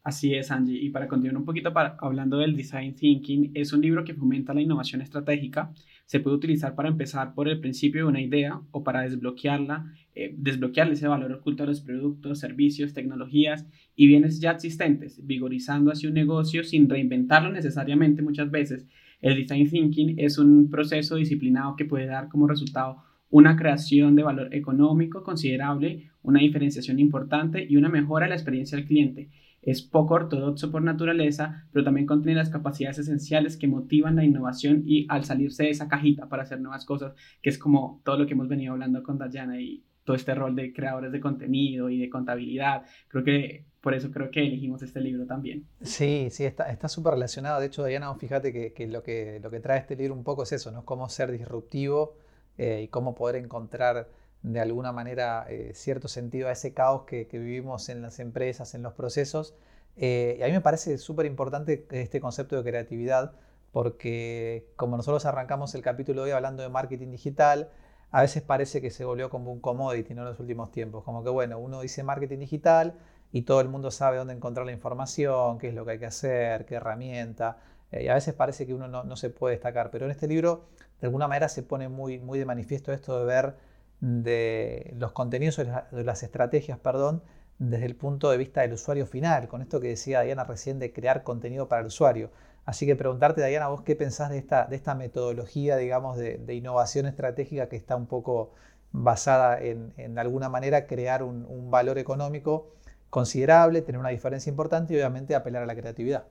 Así 0.04 0.34
es, 0.34 0.50
Angie. 0.50 0.78
Y 0.78 0.90
para 0.90 1.08
continuar 1.08 1.38
un 1.38 1.46
poquito 1.46 1.72
para, 1.72 1.96
hablando 1.98 2.36
del 2.36 2.54
Design 2.54 2.94
Thinking, 2.94 3.52
es 3.54 3.72
un 3.72 3.80
libro 3.80 4.04
que 4.04 4.12
fomenta 4.12 4.52
la 4.52 4.60
innovación 4.60 5.00
estratégica. 5.00 5.72
Se 6.04 6.20
puede 6.20 6.36
utilizar 6.36 6.74
para 6.74 6.90
empezar 6.90 7.32
por 7.34 7.48
el 7.48 7.58
principio 7.58 8.02
de 8.02 8.10
una 8.10 8.20
idea 8.20 8.60
o 8.70 8.84
para 8.84 9.00
desbloquearla, 9.00 9.94
eh, 10.14 10.34
desbloquear 10.36 10.92
ese 10.92 11.08
valor 11.08 11.32
oculto 11.32 11.62
de 11.62 11.68
los 11.68 11.80
productos, 11.80 12.38
servicios, 12.38 12.92
tecnologías 12.92 13.66
y 13.96 14.06
bienes 14.06 14.40
ya 14.40 14.50
existentes, 14.50 15.26
vigorizando 15.26 15.90
así 15.90 16.06
un 16.06 16.12
negocio 16.12 16.64
sin 16.64 16.86
reinventarlo 16.86 17.50
necesariamente 17.50 18.20
muchas 18.20 18.50
veces. 18.50 18.86
El 19.22 19.36
design 19.36 19.70
thinking 19.70 20.16
es 20.18 20.36
un 20.36 20.68
proceso 20.68 21.16
disciplinado 21.16 21.76
que 21.76 21.86
puede 21.86 22.04
dar 22.04 22.28
como 22.28 22.46
resultado 22.46 22.98
una 23.30 23.56
creación 23.56 24.16
de 24.16 24.22
valor 24.22 24.54
económico 24.54 25.24
considerable, 25.24 26.10
una 26.22 26.40
diferenciación 26.40 26.98
importante 26.98 27.66
y 27.66 27.78
una 27.78 27.88
mejora 27.88 28.26
de 28.26 28.30
la 28.30 28.36
experiencia 28.36 28.76
del 28.76 28.86
cliente. 28.86 29.30
Es 29.64 29.82
poco 29.82 30.14
ortodoxo 30.14 30.70
por 30.70 30.82
naturaleza, 30.82 31.66
pero 31.72 31.84
también 31.84 32.06
contiene 32.06 32.38
las 32.38 32.50
capacidades 32.50 32.98
esenciales 32.98 33.56
que 33.56 33.66
motivan 33.66 34.16
la 34.16 34.24
innovación 34.24 34.82
y 34.86 35.06
al 35.08 35.24
salirse 35.24 35.64
de 35.64 35.70
esa 35.70 35.88
cajita 35.88 36.28
para 36.28 36.42
hacer 36.42 36.60
nuevas 36.60 36.84
cosas, 36.84 37.14
que 37.42 37.50
es 37.50 37.58
como 37.58 38.00
todo 38.04 38.18
lo 38.18 38.26
que 38.26 38.34
hemos 38.34 38.48
venido 38.48 38.72
hablando 38.72 39.02
con 39.02 39.18
Dayana 39.18 39.60
y 39.60 39.84
todo 40.04 40.16
este 40.16 40.34
rol 40.34 40.54
de 40.54 40.72
creadores 40.72 41.12
de 41.12 41.20
contenido 41.20 41.88
y 41.88 41.98
de 41.98 42.10
contabilidad. 42.10 42.84
Creo 43.08 43.24
que 43.24 43.64
por 43.80 43.94
eso 43.94 44.10
creo 44.10 44.30
que 44.30 44.46
elegimos 44.46 44.82
este 44.82 45.00
libro 45.00 45.26
también. 45.26 45.66
Sí, 45.82 46.28
sí, 46.30 46.44
está 46.44 46.88
súper 46.88 47.14
relacionado. 47.14 47.60
De 47.60 47.66
hecho, 47.66 47.82
Dayana, 47.82 48.14
fíjate 48.14 48.72
que, 48.72 48.86
lo 48.86 49.02
que 49.02 49.40
lo 49.42 49.50
que 49.50 49.60
trae 49.60 49.78
este 49.78 49.96
libro 49.96 50.14
un 50.14 50.24
poco 50.24 50.44
es 50.44 50.52
eso, 50.52 50.70
¿no? 50.70 50.84
Cómo 50.84 51.08
ser 51.08 51.32
disruptivo 51.32 52.16
eh, 52.56 52.82
y 52.84 52.88
cómo 52.88 53.14
poder 53.14 53.36
encontrar 53.36 54.08
de 54.44 54.60
alguna 54.60 54.92
manera 54.92 55.46
eh, 55.48 55.72
cierto 55.74 56.06
sentido 56.06 56.48
a 56.48 56.52
ese 56.52 56.74
caos 56.74 57.04
que, 57.06 57.26
vivimos 57.32 57.88
en 57.88 58.02
las 58.02 58.20
empresas, 58.20 58.74
en 58.74 58.82
los 58.82 58.92
procesos. 58.92 59.54
Eh, 59.96 60.36
y 60.38 60.42
a 60.42 60.46
mí 60.46 60.52
me 60.52 60.60
parece 60.60 60.98
súper 60.98 61.24
importante 61.24 61.86
este 61.90 62.20
concepto 62.20 62.56
de 62.56 62.62
creatividad, 62.70 63.32
porque 63.72 64.68
como 64.76 64.98
nosotros 64.98 65.24
arrancamos 65.24 65.74
el 65.74 65.80
capítulo 65.80 66.22
de 66.22 66.30
hoy 66.30 66.36
hablando 66.36 66.62
de 66.62 66.68
marketing 66.68 67.10
digital, 67.10 67.70
a 68.10 68.20
veces 68.20 68.42
parece 68.42 68.82
que 68.82 68.90
se 68.90 69.06
volvió 69.06 69.30
como 69.30 69.50
un 69.50 69.60
commodity 69.60 70.12
en 70.12 70.24
los 70.24 70.38
últimos 70.38 70.70
tiempos. 70.70 71.04
Como 71.04 71.24
que, 71.24 71.30
bueno, 71.30 71.58
uno 71.58 71.80
dice 71.80 72.02
marketing 72.02 72.40
digital 72.40 72.98
y 73.32 73.42
todo 73.42 73.62
el 73.62 73.68
mundo 73.68 73.90
sabe 73.90 74.18
dónde 74.18 74.34
encontrar 74.34 74.66
la 74.66 74.72
información, 74.72 75.58
qué 75.58 75.68
es 75.68 75.74
lo 75.74 75.86
que 75.86 75.92
hay 75.92 75.98
que 75.98 76.06
hacer, 76.06 76.66
qué 76.66 76.74
herramienta. 76.74 77.58
y 77.92 78.08
a 78.08 78.14
veces 78.14 78.34
parece 78.34 78.66
que 78.66 78.74
uno 78.74 78.88
no, 78.88 79.04
no, 79.04 79.16
se 79.16 79.30
puede 79.30 79.54
destacar. 79.54 79.90
Pero 79.90 80.04
en 80.04 80.10
este 80.10 80.28
libro, 80.28 80.66
de 81.00 81.06
alguna 81.06 81.28
manera, 81.28 81.48
se 81.48 81.62
pone 81.62 81.88
muy, 81.88 82.18
muy 82.18 82.38
de 82.38 82.44
manifiesto 82.44 82.92
esto 82.92 83.18
de 83.18 83.24
ver 83.24 83.73
de 84.04 84.92
los 84.98 85.12
contenidos 85.12 85.56
de 85.56 86.04
las 86.04 86.22
estrategias, 86.22 86.78
perdón, 86.78 87.22
desde 87.58 87.86
el 87.86 87.96
punto 87.96 88.30
de 88.30 88.36
vista 88.36 88.60
del 88.60 88.74
usuario 88.74 89.06
final, 89.06 89.48
con 89.48 89.62
esto 89.62 89.80
que 89.80 89.88
decía 89.88 90.20
Diana 90.20 90.44
recién 90.44 90.78
de 90.78 90.92
crear 90.92 91.22
contenido 91.22 91.68
para 91.68 91.80
el 91.80 91.86
usuario. 91.86 92.30
Así 92.66 92.84
que 92.84 92.96
preguntarte, 92.96 93.44
Diana, 93.46 93.68
vos 93.68 93.80
qué 93.82 93.96
pensás 93.96 94.28
de 94.28 94.38
esta, 94.38 94.66
de 94.66 94.76
esta 94.76 94.94
metodología, 94.94 95.76
digamos, 95.76 96.18
de, 96.18 96.54
innovación 96.54 97.06
estratégica 97.06 97.68
que 97.70 97.76
está 97.76 97.96
un 97.96 98.06
poco 98.06 98.52
basada 98.92 99.58
en, 99.60 99.94
en 99.96 100.18
alguna 100.18 100.50
manera, 100.50 100.86
crear 100.86 101.22
un, 101.22 101.70
valor 101.70 101.96
económico 101.98 102.74
considerable, 103.08 103.80
tener 103.80 103.98
una 103.98 104.10
diferencia 104.10 104.50
importante 104.50 104.92
y 104.92 104.96
obviamente 104.96 105.34
apelar 105.34 105.62
a 105.62 105.66
la 105.66 105.76
creatividad. 105.76 106.26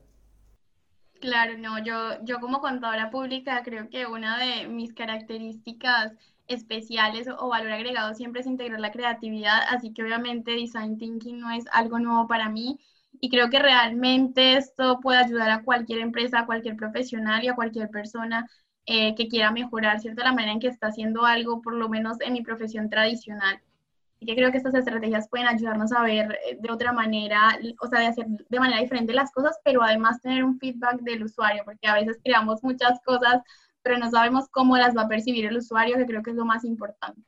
Claro, 1.20 1.58
no, 1.58 1.84
yo, 1.84 2.24
yo 2.24 2.40
como 2.40 2.60
contadora 2.60 3.10
pública 3.10 3.62
creo 3.64 3.90
que 3.90 4.06
una 4.06 4.38
de 4.38 4.68
mis 4.68 4.94
características 4.94 6.12
especiales 6.48 7.28
o, 7.28 7.48
valor 7.50 7.72
agregado 7.72 8.14
siempre 8.14 8.42
es 8.42 8.48
integrar 8.48 8.80
la 8.80 8.92
creatividad, 8.92 9.62
así 9.70 9.94
que 9.94 10.04
obviamente 10.04 10.52
design 10.52 10.98
thinking 10.98 11.40
no 11.40 11.52
es 11.52 11.66
algo 11.72 12.00
nuevo 12.00 12.28
para 12.28 12.50
mí 12.50 12.80
y 13.20 13.30
creo 13.30 13.50
que 13.50 13.60
realmente 13.60 14.58
esto 14.58 15.00
puede 15.00 15.20
ayudar 15.20 15.50
a 15.50 15.64
cualquier 15.64 16.00
empresa, 16.00 16.40
a 16.40 16.46
cualquier 16.46 16.76
profesional 16.76 17.44
y 17.44 17.48
a 17.48 17.56
cualquier 17.56 17.90
persona 17.90 18.50
eh, 18.86 19.16
que 19.16 19.30
quiera 19.30 19.52
mejorar, 19.52 20.02
¿cierto? 20.02 20.24
La 20.24 20.34
manera 20.34 20.52
en 20.52 20.60
que 20.60 20.68
está 20.68 20.88
haciendo 20.88 21.26
algo, 21.26 21.62
por 21.62 21.74
lo 21.74 21.88
menos 21.88 22.20
en 22.20 22.34
mi 22.34 22.42
profesión 22.42 22.90
tradicional. 22.90 23.62
Y 24.20 24.26
que 24.26 24.36
creo 24.36 24.52
que 24.52 24.58
estas 24.58 24.76
estrategias 24.76 25.30
pueden 25.30 25.48
ayudarnos 25.48 25.94
a 25.94 26.02
ver 26.04 26.38
eh, 26.50 26.58
de 26.60 26.72
otra 26.72 26.92
manera, 26.92 27.58
o 27.82 27.88
sea, 27.88 28.02
de 28.02 28.08
hacer 28.08 28.28
de 28.28 28.60
manera 28.60 28.82
diferente 28.82 29.14
las 29.14 29.32
cosas, 29.32 29.58
pero 29.64 29.82
además 29.84 30.22
tener 30.22 30.44
un 30.44 30.60
feedback 30.60 31.00
del 31.02 31.24
usuario, 31.24 31.64
porque 31.64 31.88
a 31.88 31.96
veces 31.96 32.20
creamos 32.24 32.62
muchas 32.64 33.00
cosas 33.06 33.42
pero 33.84 33.98
no 33.98 34.10
sabemos 34.10 34.48
cómo 34.50 34.78
las 34.78 34.96
va 34.96 35.04
a 35.04 35.08
percibir 35.08 35.46
el 35.46 35.58
usuario, 35.58 35.98
que 35.98 36.06
creo 36.06 36.24
que 36.24 36.32
es 36.32 36.38
lo 36.38 36.46
más 36.46 36.64
importante. 36.64 37.22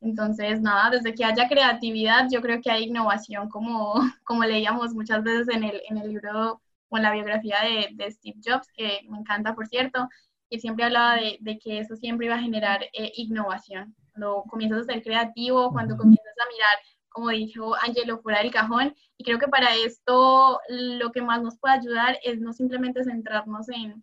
Entonces, 0.00 0.60
nada, 0.60 0.90
desde 0.90 1.14
que 1.14 1.24
haya 1.24 1.48
creatividad, 1.48 2.26
yo 2.30 2.40
creo 2.40 2.60
que 2.60 2.70
hay 2.70 2.84
innovación, 2.84 3.48
como, 3.48 3.94
como 4.24 4.44
leíamos 4.44 4.94
muchas 4.94 5.22
veces 5.22 5.48
en 5.48 5.64
el, 5.64 5.80
en 5.88 5.98
el 5.98 6.08
libro 6.08 6.60
o 6.88 6.96
en 6.96 7.02
la 7.02 7.12
biografía 7.12 7.58
de, 7.62 7.88
de 7.92 8.10
Steve 8.10 8.40
Jobs, 8.44 8.68
que 8.74 9.00
me 9.08 9.18
encanta, 9.18 9.54
por 9.54 9.66
cierto, 9.68 10.08
que 10.50 10.58
siempre 10.58 10.84
hablaba 10.84 11.16
de, 11.16 11.38
de 11.40 11.58
que 11.58 11.78
eso 11.78 11.96
siempre 11.96 12.26
iba 12.26 12.34
a 12.34 12.40
generar 12.40 12.82
eh, 12.92 13.12
innovación. 13.16 13.94
Cuando 14.12 14.42
comienzas 14.48 14.80
a 14.80 14.92
ser 14.92 15.02
creativo, 15.02 15.70
cuando 15.70 15.96
comienzas 15.96 16.34
a 16.42 16.48
mirar, 16.52 16.78
como 17.10 17.28
dijo 17.28 17.74
Angelo, 17.76 18.20
fuera 18.20 18.42
del 18.42 18.50
cajón. 18.50 18.94
Y 19.16 19.24
creo 19.24 19.38
que 19.38 19.48
para 19.48 19.76
esto 19.76 20.60
lo 20.68 21.12
que 21.12 21.22
más 21.22 21.42
nos 21.42 21.58
puede 21.58 21.74
ayudar 21.74 22.18
es 22.24 22.40
no 22.40 22.52
simplemente 22.52 23.04
centrarnos 23.04 23.68
en, 23.68 24.02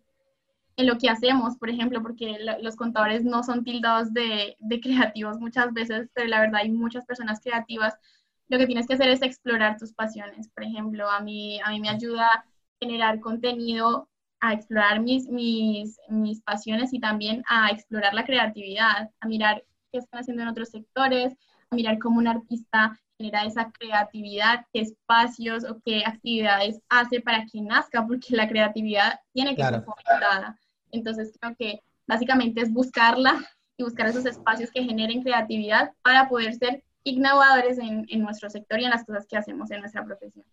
en 0.78 0.86
lo 0.86 0.96
que 0.96 1.10
hacemos, 1.10 1.56
por 1.58 1.70
ejemplo, 1.70 2.00
porque 2.02 2.38
los 2.62 2.76
contadores 2.76 3.24
no 3.24 3.42
son 3.42 3.64
tildados 3.64 4.12
de, 4.12 4.56
creativos 4.80 5.40
muchas 5.40 5.72
veces, 5.74 6.08
pero 6.14 6.28
la 6.28 6.40
verdad 6.40 6.60
hay 6.62 6.70
muchas 6.70 7.04
personas 7.04 7.40
creativas. 7.40 7.98
Lo 8.46 8.58
que 8.58 8.66
tienes 8.66 8.86
que 8.86 8.94
hacer 8.94 9.08
es 9.08 9.20
explorar 9.20 9.76
tus 9.76 9.92
pasiones. 9.92 10.48
Por 10.48 10.62
ejemplo, 10.62 11.10
a 11.10 11.18
mí, 11.20 11.60
a 11.64 11.70
mí 11.70 11.80
me 11.80 11.88
ayuda 11.88 12.28
a 12.28 12.44
generar 12.80 13.18
contenido, 13.18 14.08
a 14.38 14.52
explorar 14.52 15.00
mis, 15.00 15.28
mis, 15.28 15.98
mis 16.10 16.40
pasiones 16.42 16.94
y 16.94 17.00
también 17.00 17.42
a 17.48 17.70
explorar 17.70 18.14
la 18.14 18.24
creatividad, 18.24 19.10
a 19.18 19.26
mirar 19.26 19.64
qué 19.90 19.98
están 19.98 20.20
haciendo 20.20 20.44
en 20.44 20.48
otros 20.48 20.68
sectores, 20.68 21.36
a 21.70 21.74
mirar 21.74 21.98
cómo 21.98 22.20
un 22.20 22.28
artista 22.28 22.96
genera 23.18 23.44
esa 23.46 23.72
creatividad, 23.72 24.64
qué 24.72 24.82
espacios 24.82 25.64
o 25.64 25.80
qué 25.84 26.04
actividades 26.06 26.80
hace 26.88 27.20
para 27.20 27.44
que 27.46 27.60
nazca, 27.62 28.06
porque 28.06 28.36
la 28.36 28.48
creatividad 28.48 29.18
tiene 29.32 29.56
que 29.56 29.64
ser 29.64 29.82
fomentada. 29.82 30.56
Entonces 30.92 31.32
creo 31.40 31.54
que 31.56 31.82
básicamente 32.06 32.62
es 32.62 32.72
buscarla 32.72 33.38
y 33.76 33.84
buscar 33.84 34.08
esos 34.08 34.26
espacios 34.26 34.70
que 34.70 34.82
generen 34.82 35.22
creatividad 35.22 35.92
para 36.02 36.28
poder 36.28 36.54
ser 36.54 36.82
innovadores 37.04 37.78
en, 37.78 38.06
nuestro 38.20 38.50
sector 38.50 38.80
y 38.80 38.84
en 38.84 38.90
las 38.90 39.04
cosas 39.04 39.26
que 39.26 39.36
hacemos 39.36 39.70
en 39.70 39.80
nuestra 39.80 40.04
profesión. 40.04 40.44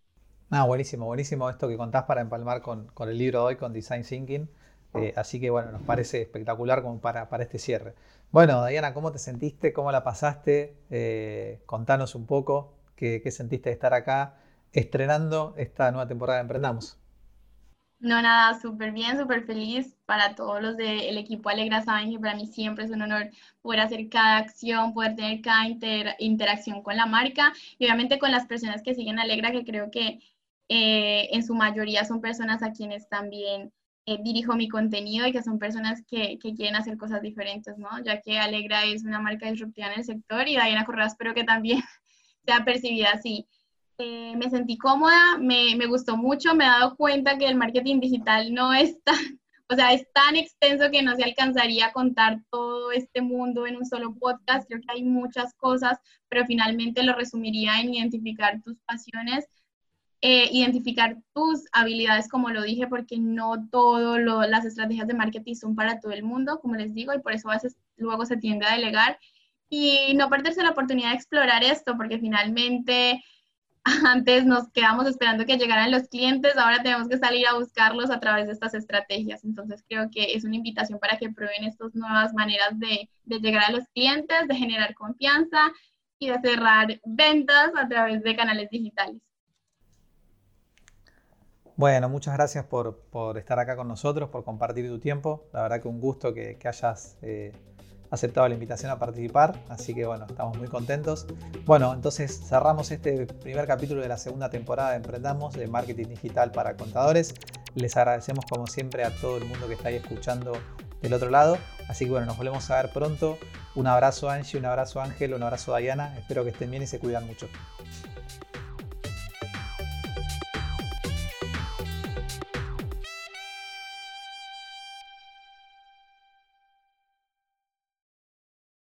Ah, 0.50 0.64
buenísimo, 0.64 1.06
buenísimo 1.06 1.50
esto 1.50 1.68
que 1.68 1.76
contás 1.76 2.04
para 2.04 2.20
empalmar 2.20 2.62
con, 2.62 2.88
el 3.00 3.18
libro 3.18 3.40
de 3.40 3.44
hoy, 3.46 3.56
con 3.56 3.72
Design 3.72 4.04
Thinking. 4.04 4.48
Eh, 4.94 5.12
así 5.16 5.40
que 5.40 5.50
bueno, 5.50 5.72
nos 5.72 5.82
parece 5.82 6.22
espectacular 6.22 6.82
como 6.82 7.00
para, 7.00 7.28
para 7.28 7.42
este 7.42 7.58
cierre. 7.58 7.94
Bueno, 8.30 8.64
Diana, 8.64 8.94
¿cómo 8.94 9.12
te 9.12 9.18
sentiste? 9.18 9.72
¿Cómo 9.72 9.92
la 9.92 10.04
pasaste? 10.04 10.76
Eh, 10.88 11.60
contanos 11.66 12.14
un 12.14 12.26
poco 12.26 12.74
qué, 12.94 13.20
qué 13.22 13.30
sentiste 13.30 13.70
de 13.70 13.74
estar 13.74 13.92
acá 13.92 14.36
estrenando 14.72 15.54
esta 15.56 15.90
nueva 15.90 16.06
temporada 16.06 16.38
de 16.38 16.42
Emprendamos. 16.42 16.98
No, 17.98 18.20
nada, 18.20 18.58
súper 18.60 18.92
bien, 18.92 19.18
súper 19.18 19.44
feliz 19.46 19.96
para 20.04 20.34
todos 20.34 20.62
los 20.62 20.76
del 20.76 21.16
equipo 21.16 21.48
Alegra. 21.48 21.82
Saben 21.82 22.10
que 22.10 22.18
para 22.18 22.34
mí 22.36 22.46
siempre 22.46 22.84
es 22.84 22.90
un 22.90 23.02
honor 23.02 23.30
poder 23.62 23.80
hacer 23.80 24.08
cada 24.10 24.36
acción, 24.38 24.92
poder 24.92 25.16
tener 25.16 25.40
cada 25.40 25.66
interacción 26.18 26.82
con 26.82 26.96
la 26.96 27.06
marca 27.06 27.52
y 27.78 27.86
obviamente 27.86 28.18
con 28.18 28.30
las 28.30 28.46
personas 28.46 28.82
que 28.82 28.94
siguen 28.94 29.18
Alegra, 29.18 29.50
que 29.50 29.64
creo 29.64 29.90
que 29.90 30.20
eh, 30.68 31.28
en 31.32 31.42
su 31.44 31.54
mayoría 31.54 32.04
son 32.04 32.20
personas 32.20 32.62
a 32.62 32.72
quienes 32.72 33.08
también 33.08 33.72
eh, 34.04 34.18
dirijo 34.22 34.54
mi 34.56 34.68
contenido 34.68 35.26
y 35.26 35.32
que 35.32 35.42
son 35.42 35.58
personas 35.58 36.02
que, 36.06 36.38
que, 36.38 36.54
quieren 36.54 36.76
hacer 36.76 36.96
cosas 36.98 37.22
diferentes, 37.22 37.78
¿no? 37.78 37.88
Ya 38.04 38.20
que 38.20 38.38
Alegra 38.38 38.84
es 38.84 39.04
una 39.04 39.20
marca 39.20 39.50
disruptiva 39.50 39.88
en 39.88 40.00
el 40.00 40.04
sector 40.04 40.46
y 40.48 40.52
Diana 40.52 40.84
Correa 40.84 41.06
espero 41.06 41.34
que 41.34 41.44
también 41.44 41.80
sea 42.46 42.64
percibida 42.64 43.10
así. 43.14 43.46
Eh, 43.98 44.36
me 44.36 44.50
sentí 44.50 44.76
cómoda, 44.76 45.38
me, 45.38 45.74
me, 45.74 45.86
gustó 45.86 46.18
mucho, 46.18 46.54
me 46.54 46.64
he 46.64 46.68
dado 46.68 46.96
cuenta 46.96 47.38
que 47.38 47.46
el 47.46 47.54
marketing 47.54 47.98
digital 47.98 48.52
no 48.52 48.74
es 48.74 49.02
tan, 49.02 49.16
o 49.70 49.74
sea, 49.74 49.94
es 49.94 50.06
tan 50.12 50.36
extenso 50.36 50.90
que 50.90 51.02
no 51.02 51.16
se 51.16 51.24
alcanzaría 51.24 51.86
a 51.86 51.92
contar 51.92 52.42
todo 52.50 52.92
este 52.92 53.22
mundo 53.22 53.66
en 53.66 53.76
un 53.76 53.86
solo 53.86 54.14
podcast. 54.14 54.68
Creo 54.68 54.82
que 54.82 54.92
hay 54.92 55.02
muchas 55.02 55.54
cosas, 55.54 55.98
pero 56.28 56.44
finalmente 56.44 57.02
lo 57.04 57.14
resumiría 57.14 57.80
en 57.80 57.94
identificar 57.94 58.60
tus 58.62 58.78
pasiones, 58.80 59.46
eh, 60.20 60.50
identificar 60.52 61.16
tus 61.34 61.64
habilidades, 61.72 62.28
como 62.28 62.50
lo 62.50 62.62
dije, 62.62 62.86
porque 62.88 63.18
no 63.18 63.66
todas 63.70 64.50
las 64.50 64.66
estrategias 64.66 65.06
de 65.08 65.14
marketing 65.14 65.54
son 65.54 65.74
para 65.74 66.00
todo 66.00 66.12
el 66.12 66.22
mundo, 66.22 66.60
como 66.60 66.74
les 66.74 66.92
digo, 66.92 67.14
y 67.14 67.20
por 67.20 67.32
eso 67.32 67.48
a 67.48 67.54
veces 67.54 67.76
luego 67.96 68.26
se 68.26 68.36
tiende 68.36 68.66
a 68.66 68.74
delegar. 68.74 69.18
Y 69.70 70.12
no 70.14 70.28
perderse 70.28 70.62
la 70.62 70.70
oportunidad 70.70 71.10
de 71.10 71.16
explorar 71.16 71.64
esto, 71.64 71.96
porque 71.96 72.18
finalmente 72.18 73.22
antes 74.06 74.44
nos 74.44 74.68
quedamos 74.72 75.06
esperando 75.06 75.46
que 75.46 75.56
llegaran 75.56 75.90
los 75.90 76.08
clientes, 76.08 76.56
ahora 76.56 76.82
tenemos 76.82 77.08
que 77.08 77.18
salir 77.18 77.46
a 77.46 77.54
buscarlos 77.54 78.10
a 78.10 78.20
través 78.20 78.46
de 78.46 78.52
estas 78.52 78.74
estrategias. 78.74 79.44
Entonces 79.44 79.84
creo 79.88 80.10
que 80.10 80.34
es 80.34 80.44
una 80.44 80.56
invitación 80.56 80.98
para 80.98 81.18
que 81.18 81.30
prueben 81.30 81.64
estas 81.64 81.94
nuevas 81.94 82.34
maneras 82.34 82.78
de, 82.78 83.08
llegar 83.24 83.64
a 83.64 83.70
los 83.70 83.86
clientes, 83.94 84.48
de 84.48 84.54
generar 84.54 84.94
confianza 84.94 85.72
y 86.18 86.30
de 86.30 86.40
cerrar 86.40 87.00
ventas 87.04 87.70
a 87.76 87.88
través 87.88 88.22
de 88.22 88.36
canales 88.36 88.70
digitales. 88.70 89.20
Bueno, 91.76 92.08
muchas 92.08 92.34
gracias 92.34 92.64
por, 92.64 93.02
estar 93.36 93.58
acá 93.58 93.76
con 93.76 93.86
nosotros, 93.86 94.30
por 94.30 94.44
compartir 94.44 94.88
tu 94.88 94.98
tiempo. 94.98 95.46
La 95.52 95.62
verdad 95.62 95.82
que 95.82 95.88
un 95.88 96.00
gusto 96.00 96.32
que, 96.32 96.58
hayas 96.64 97.18
eh, 97.20 97.52
aceptado 98.10 98.48
la 98.48 98.54
invitación 98.54 98.90
a 98.90 98.98
participar, 98.98 99.60
así 99.68 99.94
que 99.94 100.06
bueno, 100.06 100.26
estamos 100.28 100.56
muy 100.58 100.68
contentos. 100.68 101.26
Bueno, 101.64 101.92
entonces 101.92 102.40
cerramos 102.48 102.90
este 102.90 103.26
primer 103.26 103.66
capítulo 103.66 104.02
de 104.02 104.08
la 104.08 104.18
segunda 104.18 104.50
temporada 104.50 104.90
de 104.90 104.96
Emprendamos 104.96 105.54
de 105.54 105.66
Marketing 105.66 106.06
Digital 106.06 106.52
para 106.52 106.76
Contadores. 106.76 107.34
Les 107.74 107.96
agradecemos 107.96 108.44
como 108.48 108.66
siempre 108.66 109.04
a 109.04 109.10
todo 109.10 109.36
el 109.36 109.44
mundo 109.44 109.66
que 109.68 109.74
está 109.74 109.88
ahí 109.88 109.96
escuchando 109.96 110.52
del 111.02 111.12
otro 111.12 111.30
lado. 111.30 111.58
Así 111.88 112.04
que 112.04 112.10
bueno, 112.10 112.26
nos 112.26 112.36
volvemos 112.36 112.70
a 112.70 112.82
ver 112.82 112.90
pronto. 112.92 113.38
Un 113.74 113.86
abrazo 113.86 114.30
Angie, 114.30 114.58
un 114.58 114.64
abrazo 114.64 115.00
Ángel, 115.00 115.34
un 115.34 115.42
abrazo 115.42 115.76
Diana. 115.76 116.16
Espero 116.18 116.44
que 116.44 116.50
estén 116.50 116.70
bien 116.70 116.82
y 116.82 116.86
se 116.86 116.98
cuidan 116.98 117.26
mucho. 117.26 117.48